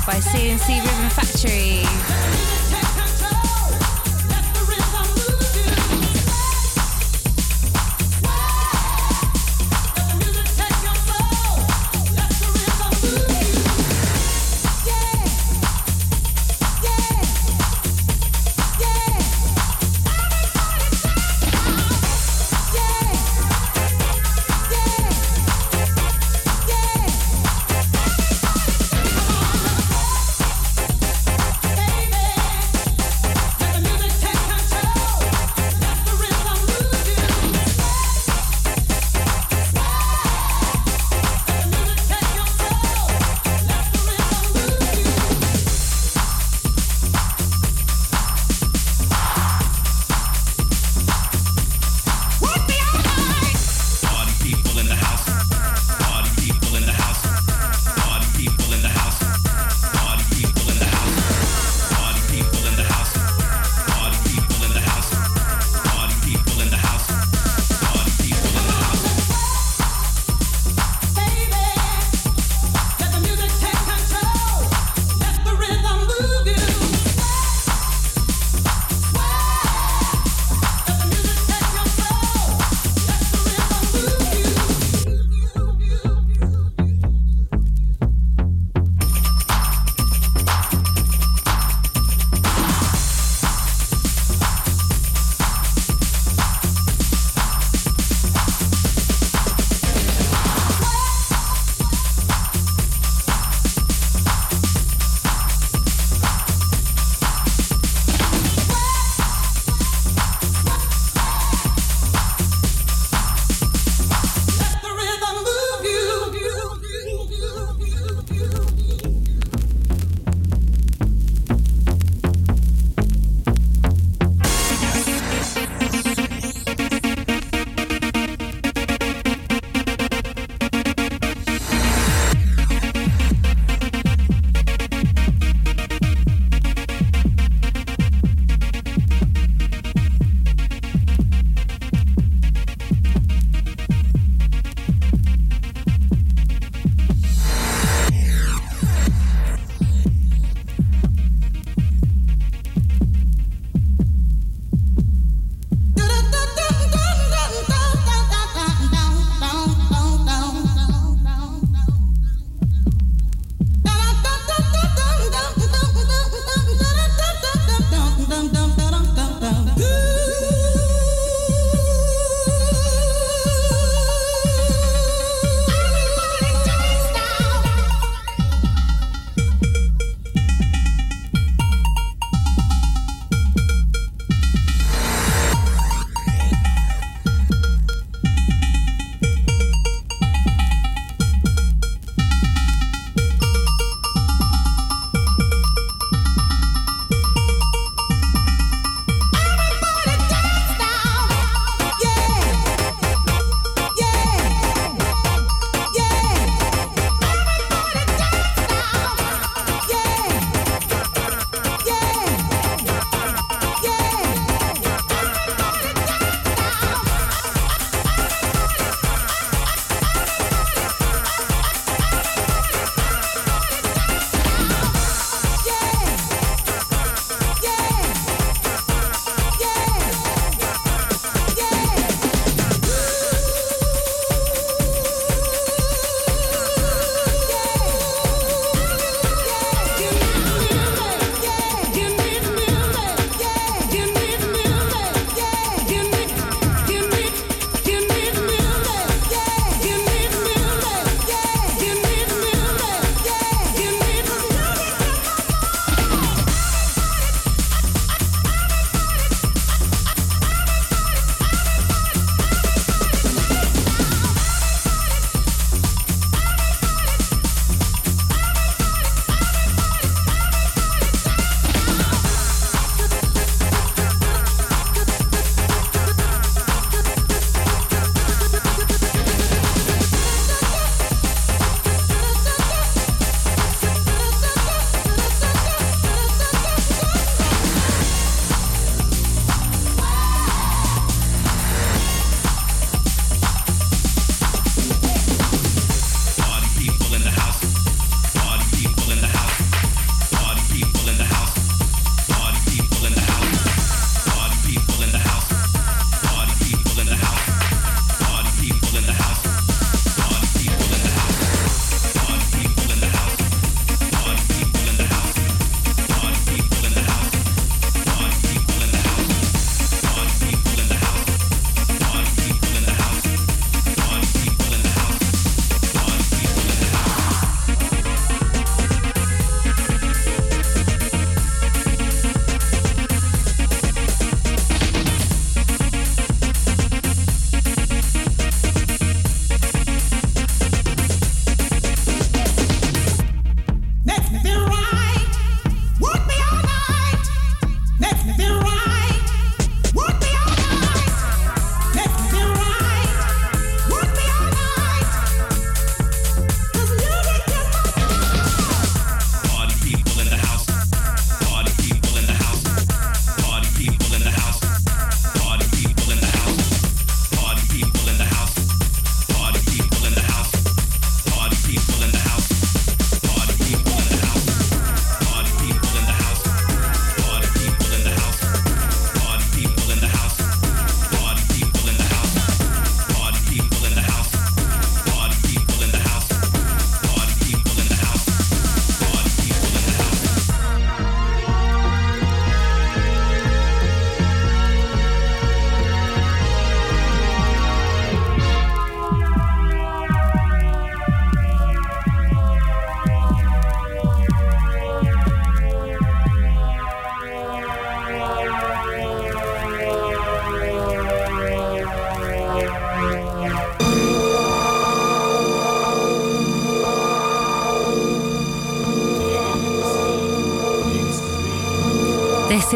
by 0.07 0.21
CNC 0.21 0.81
Ribbon 0.81 1.11
Factory. 1.11 2.56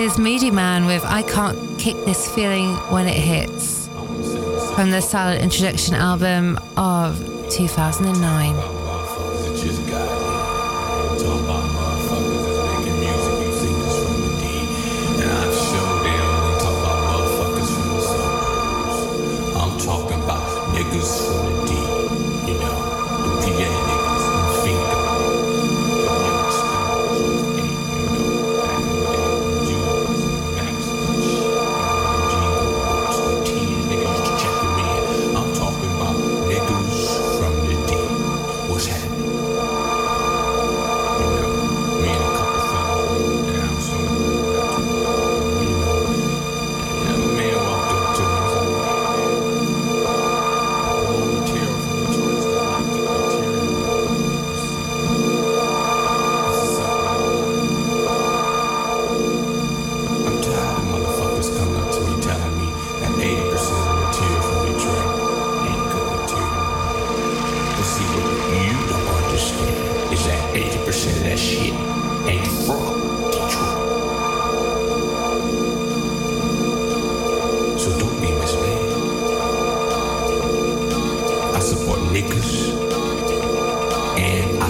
Is 0.01 0.17
Moodymann 0.17 0.87
with 0.87 1.05
I 1.05 1.23
Can't 1.23 1.79
Kick 1.79 1.95
This 2.07 2.27
Feeling 2.35 2.75
When 2.91 3.07
It 3.07 3.19
Hits 3.19 3.87
from 4.75 4.91
the 4.91 5.03
Silent 5.03 5.43
Introduction 5.43 5.95
album 5.95 6.59
of 6.79 7.19
2009. 7.51 8.70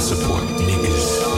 Support 0.00 0.48
niggas. 0.64 1.29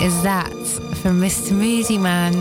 Is 0.00 0.22
that 0.22 0.50
from 1.02 1.20
Mr. 1.20 1.52
Moodymann. 1.52 2.34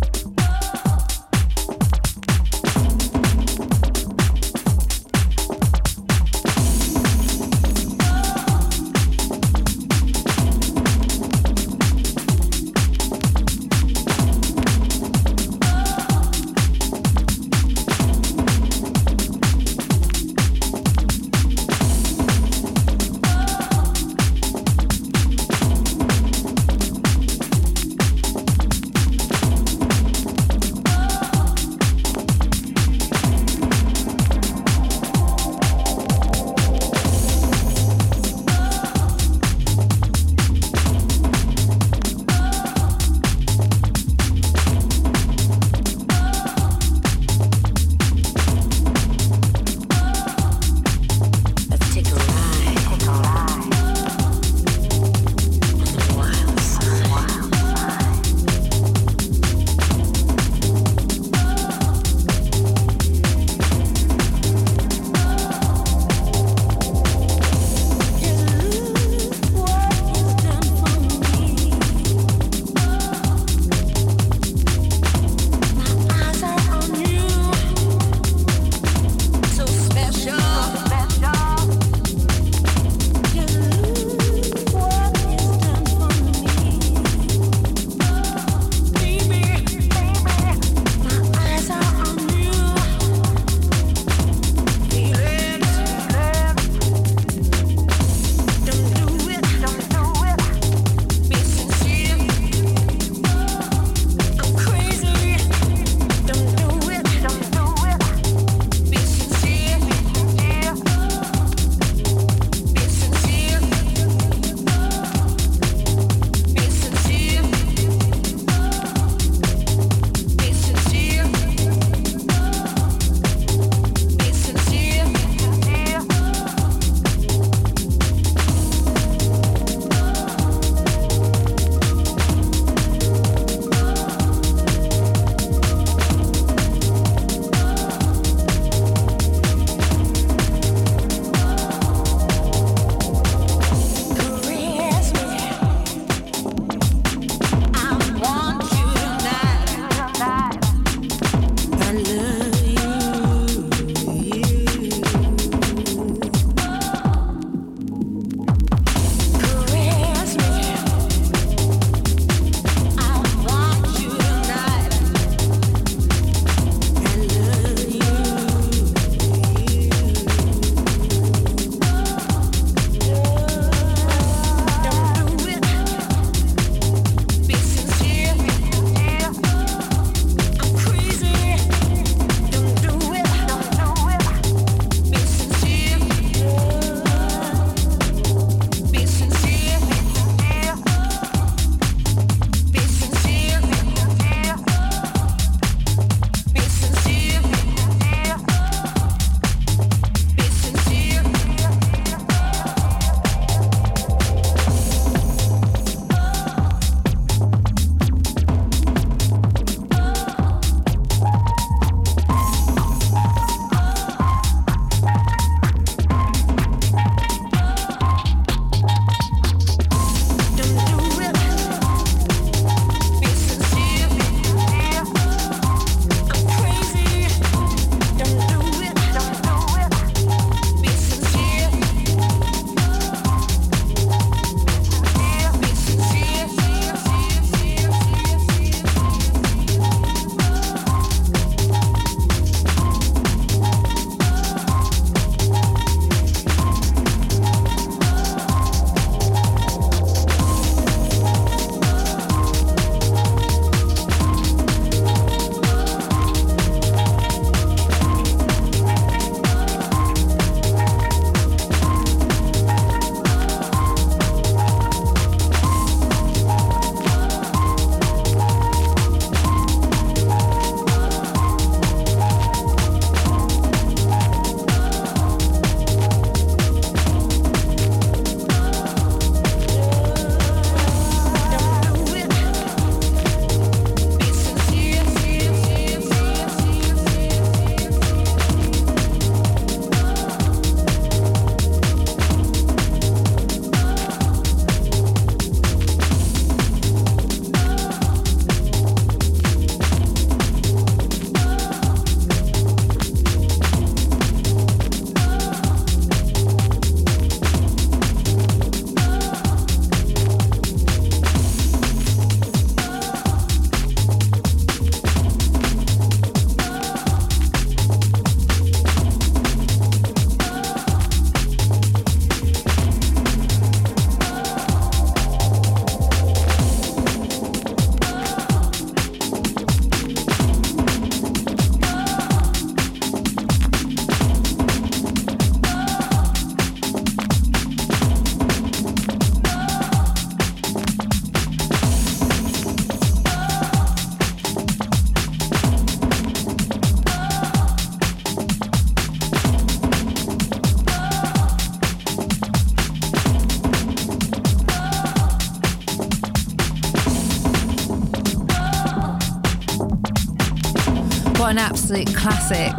Absolute 361.95 362.17
classic. 362.17 362.73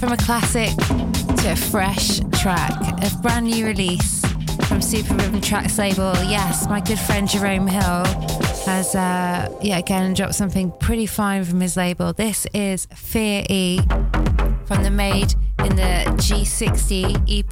From 0.00 0.12
a 0.12 0.16
classic 0.16 0.74
to 1.36 1.52
a 1.52 1.56
fresh 1.56 2.20
track, 2.40 2.72
a 3.02 3.10
brand 3.20 3.44
new 3.44 3.66
release 3.66 4.24
from 4.66 4.80
Super 4.80 5.12
Rhythm 5.16 5.42
Trax 5.42 5.76
label. 5.78 6.14
Yes, 6.26 6.66
my 6.66 6.80
good 6.80 6.98
friend 6.98 7.28
Jerome 7.28 7.66
Hill 7.66 8.06
has, 8.64 8.94
uh, 8.94 9.54
yeah, 9.60 9.76
again, 9.76 10.14
dropped 10.14 10.34
something 10.34 10.72
pretty 10.80 11.04
fine 11.04 11.44
from 11.44 11.60
his 11.60 11.76
label. 11.76 12.14
This 12.14 12.46
is 12.54 12.88
Fear 12.94 13.44
E 13.50 13.80
from 14.64 14.82
the 14.82 14.90
Made 14.90 15.34
in 15.58 15.76
the 15.76 16.06
G60 16.16 17.20
EP. 17.28 17.50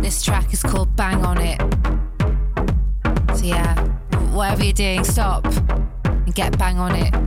This 0.00 0.22
track 0.22 0.50
is 0.54 0.62
called 0.62 0.96
Bang 0.96 1.26
On 1.26 1.36
It. 1.38 1.60
So, 3.36 3.44
yeah, 3.44 3.78
whatever 4.32 4.64
you're 4.64 4.72
doing, 4.72 5.04
stop 5.04 5.44
and 6.06 6.34
get 6.34 6.58
bang 6.58 6.78
on 6.78 6.94
it. 6.94 7.21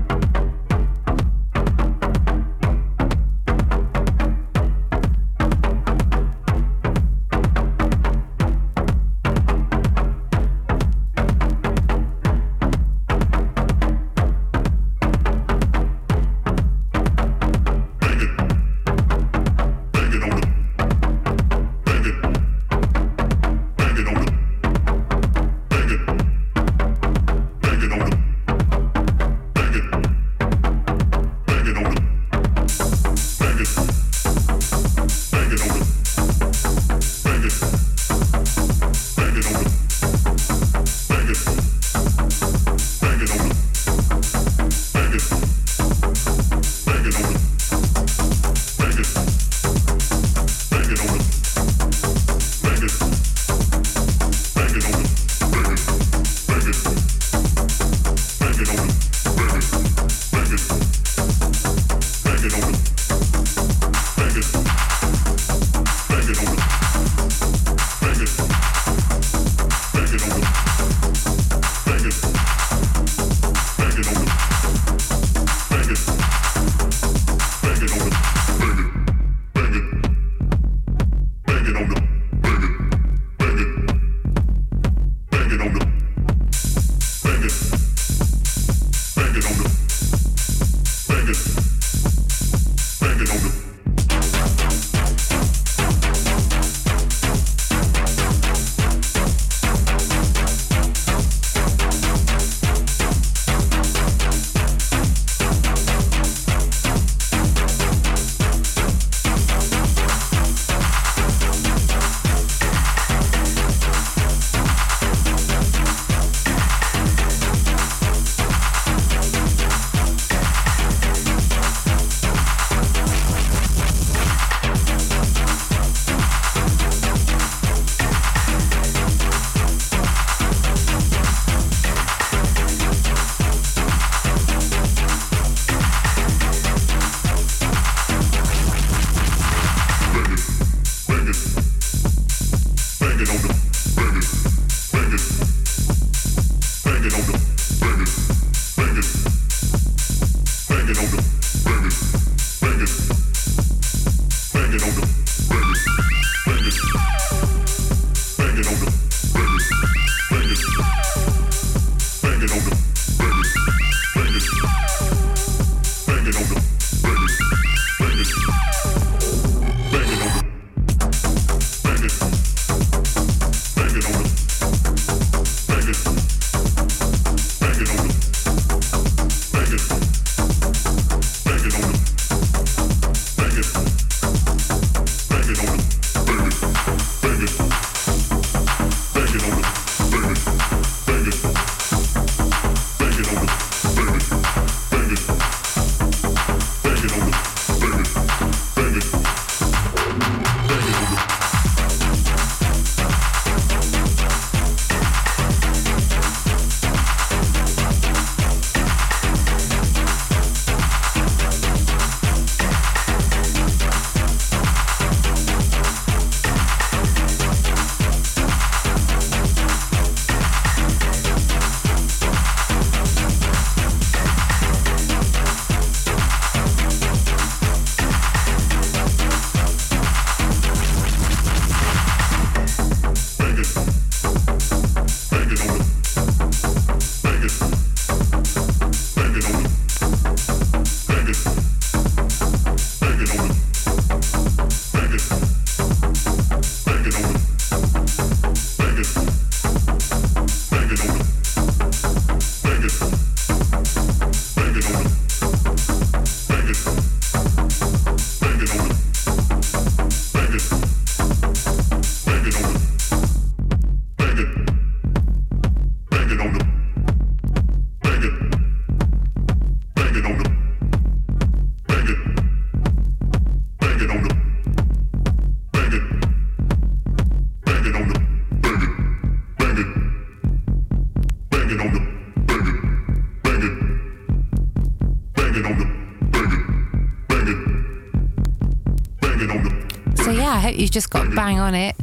Hope 290.76 290.82
you've 290.82 290.92
just 290.92 291.10
got 291.10 291.34
bang 291.34 291.58
on 291.60 291.74
it. 291.74 291.96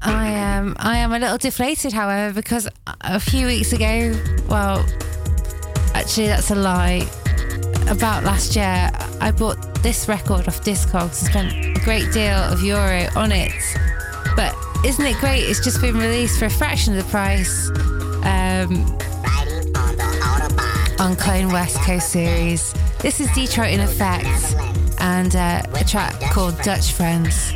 I 0.00 0.28
am 0.28 0.76
I 0.78 0.98
am 0.98 1.12
a 1.12 1.18
little 1.18 1.36
deflated, 1.36 1.92
however, 1.92 2.34
because 2.34 2.68
a 3.02 3.20
few 3.20 3.46
weeks 3.46 3.72
ago, 3.72 4.14
well, 4.48 4.84
actually 5.94 6.28
that's 6.28 6.50
a 6.50 6.54
lie. 6.54 7.06
About 7.88 8.24
last 8.24 8.56
year, 8.56 8.90
I 9.20 9.30
bought 9.30 9.82
this 9.82 10.08
record 10.08 10.48
off 10.48 10.62
Discogs, 10.62 11.14
spent 11.14 11.52
a 11.76 11.80
great 11.84 12.10
deal 12.12 12.36
of 12.36 12.62
euro 12.62 13.08
on 13.14 13.30
it. 13.30 13.52
But 14.34 14.56
isn't 14.84 15.04
it 15.04 15.16
great? 15.18 15.42
It's 15.42 15.62
just 15.62 15.80
been 15.80 15.96
released 15.96 16.38
for 16.38 16.46
a 16.46 16.50
fraction 16.50 16.96
of 16.96 17.04
the 17.04 17.10
price. 17.10 17.68
Um, 18.24 18.98
on 20.98 21.14
Clone 21.14 21.52
West 21.52 21.76
Coast 21.82 22.08
series. 22.08 22.72
This 23.00 23.20
is 23.20 23.30
Detroit 23.34 23.74
in 23.74 23.80
Effect 23.80 24.56
and 24.98 25.36
uh, 25.36 25.62
a 25.74 25.84
track 25.84 26.18
called 26.32 26.58
Dutch 26.62 26.92
Friends. 26.92 27.55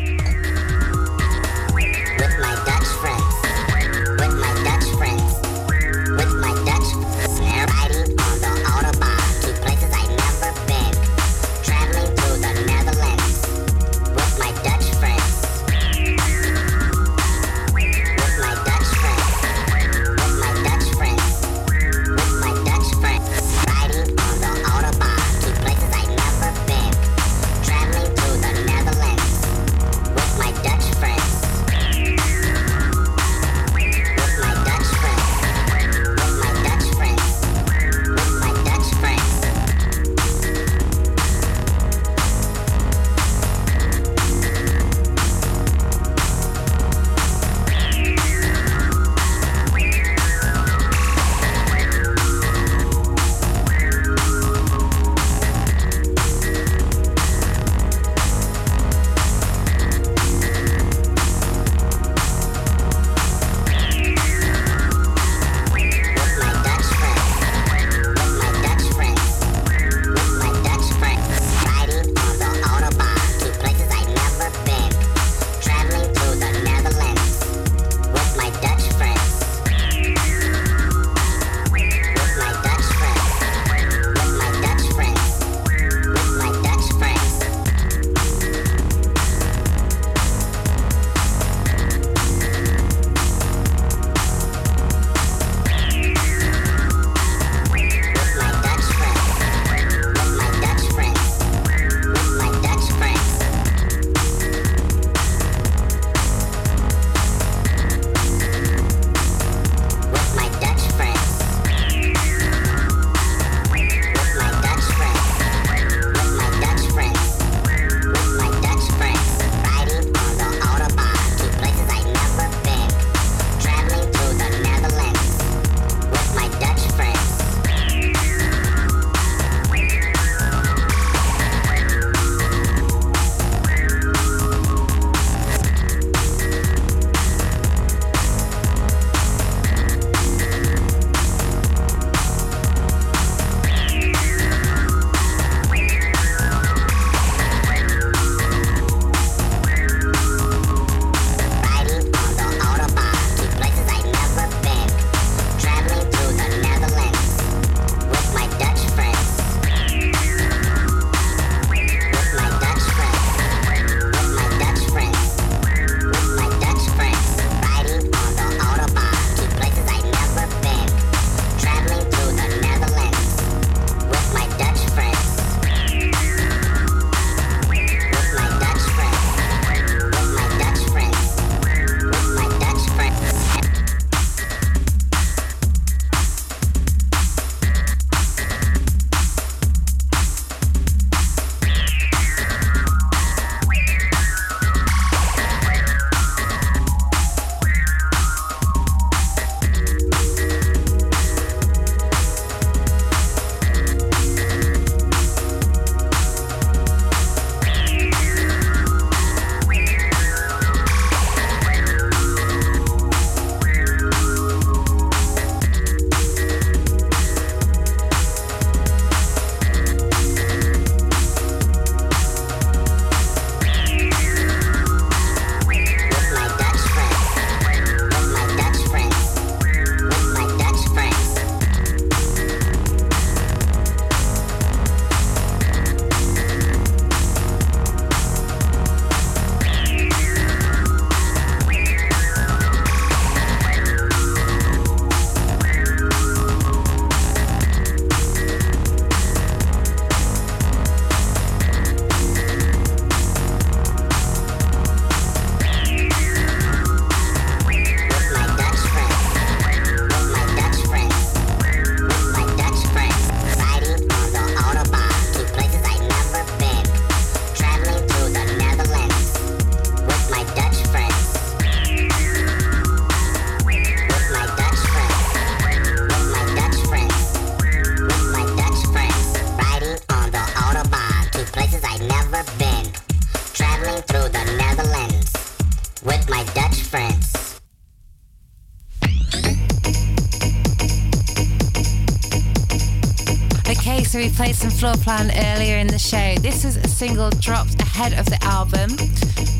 Played 294.40 294.56
some 294.56 294.70
Floorplan 294.70 295.30
earlier 295.52 295.76
in 295.76 295.86
the 295.86 295.98
show. 295.98 296.34
This 296.40 296.64
is 296.64 296.78
a 296.78 296.88
single 296.88 297.28
dropped 297.28 297.78
ahead 297.78 298.14
of 298.14 298.24
the 298.24 298.38
album. 298.40 298.96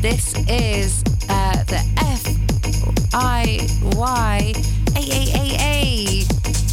This 0.01 0.33
is 0.49 1.03
uh, 1.29 1.63
the 1.65 1.85
F 1.97 2.25
I 3.13 3.59
Y 3.95 4.53
A 4.95 4.99
A 4.99 5.21
A 5.37 5.45
A 5.61 6.25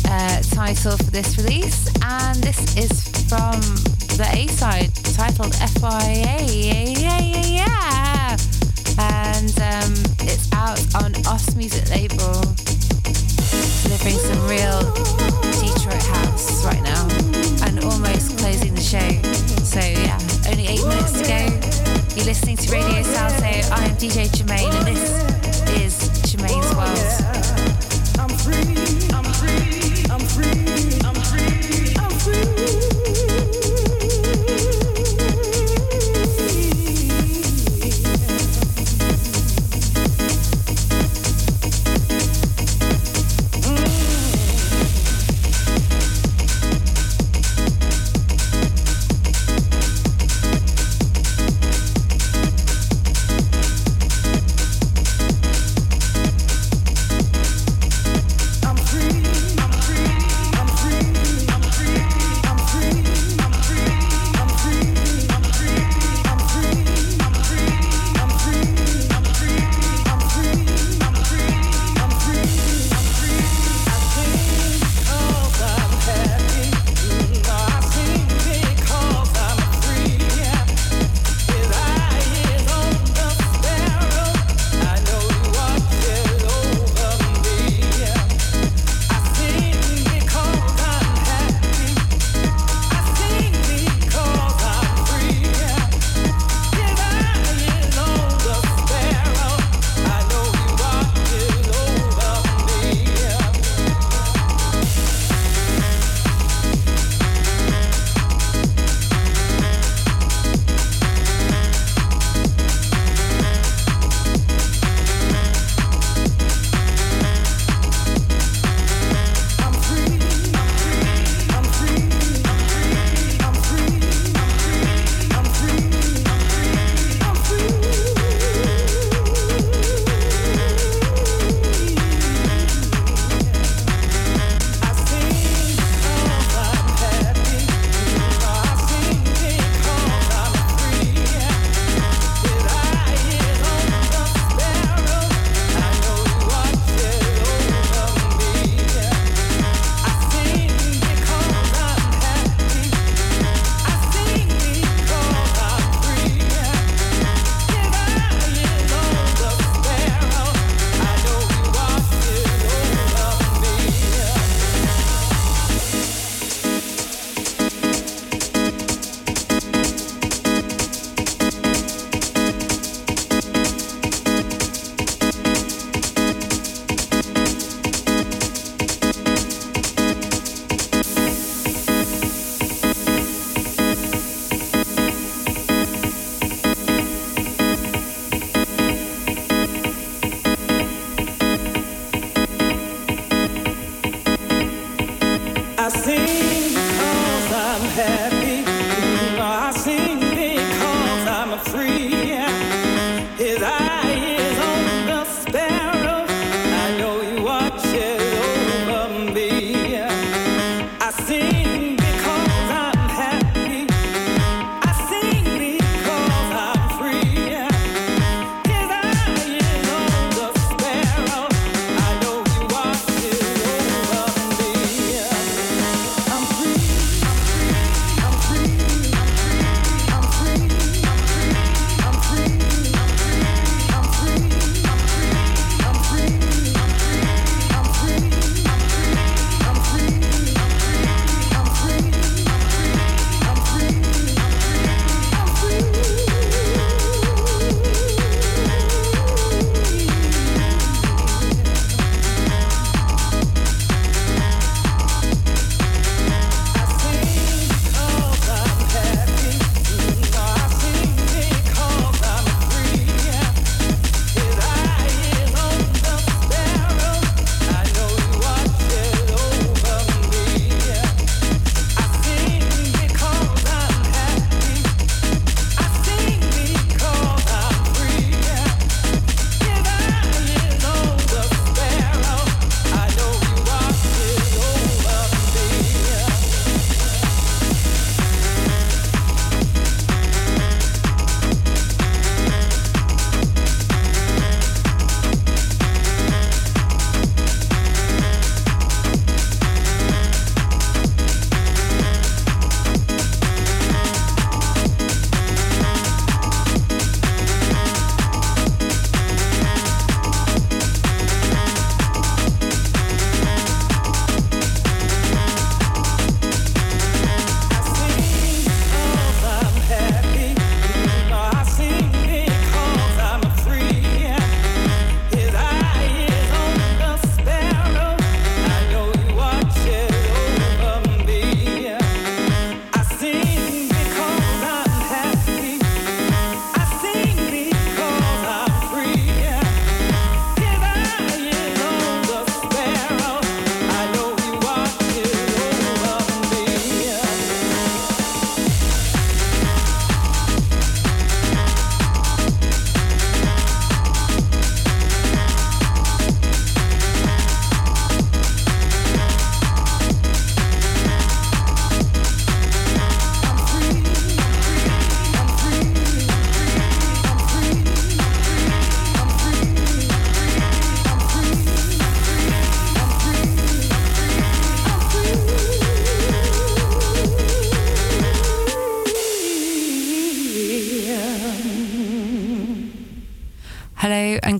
uh, 0.09 0.41
title 0.41 0.97
for 0.97 1.11
this 1.11 1.37
release, 1.37 1.87
and 2.03 2.43
this 2.43 2.79
is 2.79 3.07
from 3.29 3.61
the 4.17 4.27
A 4.33 4.47
side 4.47 4.91
titled 5.15 5.55
F 5.61 5.83
Y 5.83 6.25
A 6.27 6.47
A 6.65 7.09
and 8.99 9.61
um, 9.61 10.18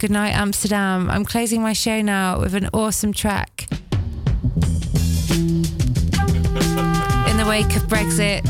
Goodnight 0.09 0.33
Amsterdam. 0.37 1.11
I'm 1.11 1.27
closing 1.27 1.61
my 1.61 1.75
show 1.75 2.01
now 2.01 2.41
with 2.41 2.55
an 2.55 2.71
awesome 2.73 3.13
track. 3.13 3.67
In 3.69 3.77
the 7.37 7.45
wake 7.47 7.77
of 7.77 7.83
Brexit, 7.89 8.41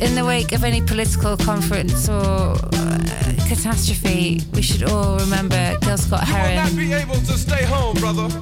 in 0.00 0.14
the 0.14 0.24
wake 0.24 0.52
of 0.52 0.62
any 0.62 0.80
political 0.80 1.36
conference 1.38 2.08
or 2.08 2.52
uh, 2.54 2.98
catastrophe, 3.48 4.42
we 4.52 4.62
should 4.62 4.84
all 4.84 5.18
remember 5.18 5.76
Gil 5.80 5.98
Scott 5.98 6.24
You 6.28 6.34
will 6.34 6.40
not 6.54 6.70
Heron. 6.70 6.76
be 6.76 6.92
able 6.92 7.16
to 7.16 7.36
stay 7.36 7.64
home, 7.64 7.96
brother. 7.96 8.28
All 8.28 8.28
You 8.28 8.34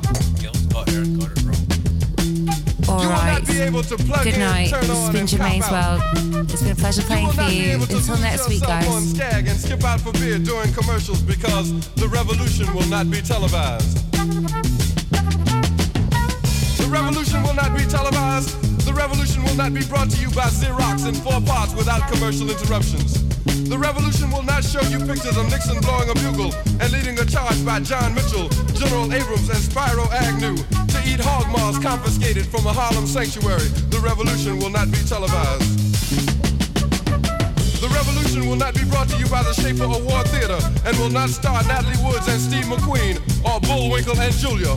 will 0.47 2.93
right. 2.93 2.93
not 2.93 2.93
be 2.93 2.99
able 2.99 2.99
to 3.01 3.05
plug 3.09 3.24
Good 3.55 4.39
night. 4.39 4.73
This 4.81 4.89
has 4.89 5.13
been 5.13 5.29
Germaine's. 5.29 5.71
World. 5.71 6.03
It's 6.51 6.61
been 6.61 6.73
a 6.73 6.75
pleasure 6.75 7.03
playing 7.03 7.31
for 7.31 7.43
you. 7.43 7.75
Until 7.75 8.19
next 8.19 8.49
week, 8.49 8.63
on 8.63 8.83
guys. 8.83 9.19
And 9.21 9.49
skip 9.61 9.85
out 9.85 10.01
for 10.01 10.11
beer 10.13 10.39
during 10.39 10.73
commercials 10.73 11.23
because 11.23 11.71
the 11.95 12.09
revolution 12.09 12.67
will 12.75 12.87
not 12.87 13.09
be 13.11 13.23
televised. 13.23 14.11
The 16.79 16.89
revolution 16.91 17.45
will 17.45 17.55
not 17.55 17.77
be 17.79 17.85
televised. 17.85 18.59
The 18.85 18.93
revolution 18.93 19.45
will 19.45 19.55
not 19.55 19.73
be 19.73 19.85
brought 19.85 20.11
to 20.11 20.21
you 20.21 20.31
by 20.31 20.51
Xerox 20.51 21.07
in 21.07 21.15
four 21.15 21.41
parts 21.41 21.75
without 21.75 22.11
commercial 22.11 22.51
interruptions. 22.51 23.23
The 23.69 23.79
revolution 23.79 24.33
will 24.33 24.43
not 24.43 24.65
show 24.65 24.83
you 24.83 24.99
pictures 24.99 25.37
of 25.37 25.49
Nixon 25.49 25.81
blowing 25.81 26.11
a 26.11 26.15
bugle 26.15 26.53
and 26.81 26.91
leading 26.91 27.17
a 27.21 27.25
charge 27.25 27.65
by 27.65 27.79
John 27.81 28.15
Mitchell, 28.15 28.49
General 28.75 29.13
Abrams, 29.13 29.49
and 29.49 29.59
Spiro 29.59 30.11
Agnew 30.11 30.84
eat 31.07 31.21
hog 31.21 31.51
maws 31.51 31.79
confiscated 31.79 32.47
from 32.47 32.67
a 32.67 32.73
Harlem 32.73 33.07
sanctuary. 33.07 33.69
The 33.91 34.01
revolution 34.01 34.59
will 34.59 34.71
not 34.71 34.91
be 34.91 34.99
televised. 35.05 35.69
The 37.81 37.89
revolution 37.93 38.49
will 38.49 38.57
not 38.57 38.75
be 38.75 38.85
brought 38.85 39.09
to 39.11 39.19
you 39.19 39.27
by 39.27 39.43
the 39.43 39.53
Schaefer 39.53 39.85
Award 39.85 40.27
Theater 40.29 40.59
and 40.87 40.97
will 40.99 41.11
not 41.11 41.29
star 41.31 41.63
Natalie 41.65 42.01
Woods 42.03 42.27
and 42.29 42.41
Steve 42.41 42.65
McQueen 42.65 43.21
or 43.45 43.61
Bullwinkle 43.61 44.19
and 44.19 44.33
Julia. 44.35 44.77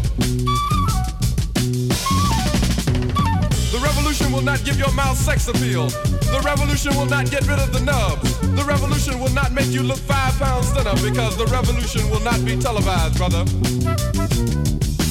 The 3.72 3.80
revolution 3.80 4.32
will 4.32 4.44
not 4.44 4.64
give 4.66 4.78
your 4.78 4.92
mouth 4.94 5.18
sex 5.18 5.48
appeal. 5.48 5.88
The 5.88 6.42
revolution 6.44 6.96
will 6.96 7.06
not 7.06 7.32
get 7.32 7.48
rid 7.48 7.60
of 7.60 7.72
the 7.72 7.80
nubs. 7.80 8.40
The 8.42 8.66
revolution 8.68 9.20
will 9.20 9.32
not 9.34 9.54
make 9.54 9.72
you 9.72 9.84
look 9.84 10.00
five 10.00 10.38
pounds 10.40 10.72
thinner 10.72 10.96
because 11.00 11.38
the 11.38 11.46
revolution 11.48 12.10
will 12.10 12.22
not 12.22 12.44
be 12.44 12.58
televised, 12.58 13.18
brother. 13.18 13.46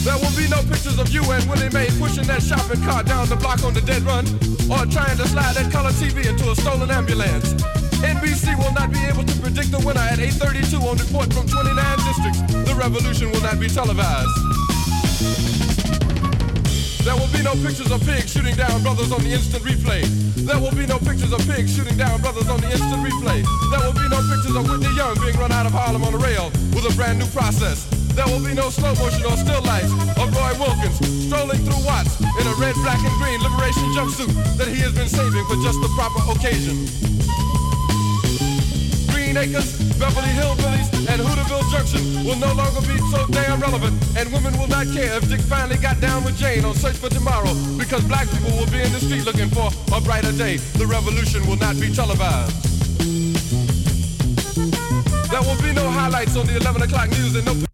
There 0.07 0.15
will 0.23 0.37
be 0.39 0.47
no 0.47 0.63
pictures 0.71 1.03
of 1.03 1.11
you 1.11 1.19
and 1.35 1.43
Willie 1.51 1.67
Mae 1.75 1.91
pushing 1.99 2.31
that 2.31 2.39
shopping 2.39 2.79
cart 2.87 3.11
down 3.11 3.27
the 3.27 3.35
block 3.35 3.67
on 3.67 3.75
the 3.75 3.83
dead 3.83 4.07
run 4.07 4.23
or 4.71 4.87
trying 4.87 5.19
to 5.19 5.27
slide 5.27 5.59
that 5.59 5.67
color 5.75 5.91
TV 5.99 6.31
into 6.31 6.47
a 6.47 6.55
stolen 6.55 6.95
ambulance. 6.95 7.59
NBC 8.07 8.55
will 8.55 8.71
not 8.71 8.95
be 8.95 9.03
able 9.11 9.27
to 9.27 9.35
predict 9.43 9.75
the 9.75 9.83
winner 9.83 10.07
at 10.07 10.23
8.32 10.23 10.79
on 10.79 10.95
report 11.03 11.35
from 11.35 11.51
29 11.51 11.75
districts. 12.07 12.39
The 12.55 12.75
revolution 12.79 13.35
will 13.35 13.43
not 13.43 13.59
be 13.59 13.67
televised. 13.67 14.31
There 17.03 17.19
will 17.19 17.33
be 17.35 17.43
no 17.43 17.59
pictures 17.59 17.91
of 17.91 17.99
pigs 18.07 18.31
shooting 18.31 18.55
down 18.55 18.87
brothers 18.87 19.11
on 19.11 19.27
the 19.27 19.35
instant 19.35 19.67
replay. 19.67 20.07
There 20.47 20.63
will 20.63 20.75
be 20.79 20.87
no 20.87 21.03
pictures 21.03 21.35
of 21.35 21.43
pigs 21.51 21.75
shooting 21.75 21.99
down 21.99 22.23
brothers 22.23 22.47
on 22.47 22.63
the 22.63 22.71
instant 22.71 23.03
replay. 23.03 23.43
There 23.75 23.83
will 23.83 23.99
be 23.99 24.07
no 24.07 24.23
pictures 24.23 24.55
of 24.55 24.71
Whitney 24.71 24.95
Young 24.95 25.19
being 25.19 25.35
run 25.35 25.51
out 25.51 25.67
of 25.67 25.75
Harlem 25.75 26.07
on 26.07 26.15
a 26.15 26.23
rail 26.23 26.55
with 26.79 26.87
a 26.87 26.95
brand 26.95 27.19
new 27.19 27.27
process. 27.35 27.96
There 28.17 28.25
will 28.33 28.41
be 28.41 28.55
no 28.55 28.71
slow 28.71 28.95
motion 28.97 29.29
or 29.29 29.37
still 29.37 29.61
life 29.69 29.93
of 30.17 30.33
Roy 30.33 30.57
Wilkins 30.57 30.97
strolling 31.29 31.61
through 31.69 31.85
Watts 31.85 32.17
in 32.19 32.47
a 32.49 32.55
red, 32.57 32.75
black, 32.81 32.97
and 33.05 33.13
green 33.21 33.37
liberation 33.45 33.85
jumpsuit 33.93 34.33
that 34.57 34.69
he 34.69 34.81
has 34.81 34.97
been 34.97 35.09
saving 35.09 35.45
for 35.45 35.57
just 35.61 35.77
the 35.85 35.91
proper 35.93 36.25
occasion. 36.33 36.89
Green 39.13 39.37
Acres, 39.37 39.77
Beverly 40.01 40.33
Hillbillies, 40.33 40.89
and 41.13 41.21
Hooterville 41.21 41.69
Junction 41.71 42.25
will 42.25 42.41
no 42.41 42.55
longer 42.57 42.81
be 42.89 42.97
so 43.13 43.27
damn 43.37 43.61
relevant, 43.61 43.93
and 44.17 44.33
women 44.33 44.57
will 44.57 44.69
not 44.69 44.87
care 44.97 45.13
if 45.21 45.29
Dick 45.29 45.41
finally 45.41 45.77
got 45.77 46.01
down 46.01 46.25
with 46.25 46.39
Jane 46.39 46.65
on 46.65 46.75
Search 46.75 46.97
for 46.97 47.11
Tomorrow, 47.11 47.53
because 47.77 48.03
black 48.05 48.31
people 48.31 48.57
will 48.57 48.71
be 48.73 48.81
in 48.81 48.93
the 48.93 49.01
street 49.01 49.27
looking 49.27 49.51
for 49.51 49.69
a 49.93 50.01
brighter 50.01 50.33
day. 50.33 50.57
The 50.81 50.87
revolution 50.87 51.47
will 51.47 51.61
not 51.61 51.79
be 51.79 51.93
televised. 51.93 52.57
There 55.31 55.43
will 55.43 55.61
be 55.61 55.73
no 55.73 55.91
highlights 55.91 56.37
on 56.37 56.47
the 56.47 56.57
11 56.57 56.83
o'clock 56.83 57.11
news 57.11 57.35
and 57.35 57.45
no 57.45 57.53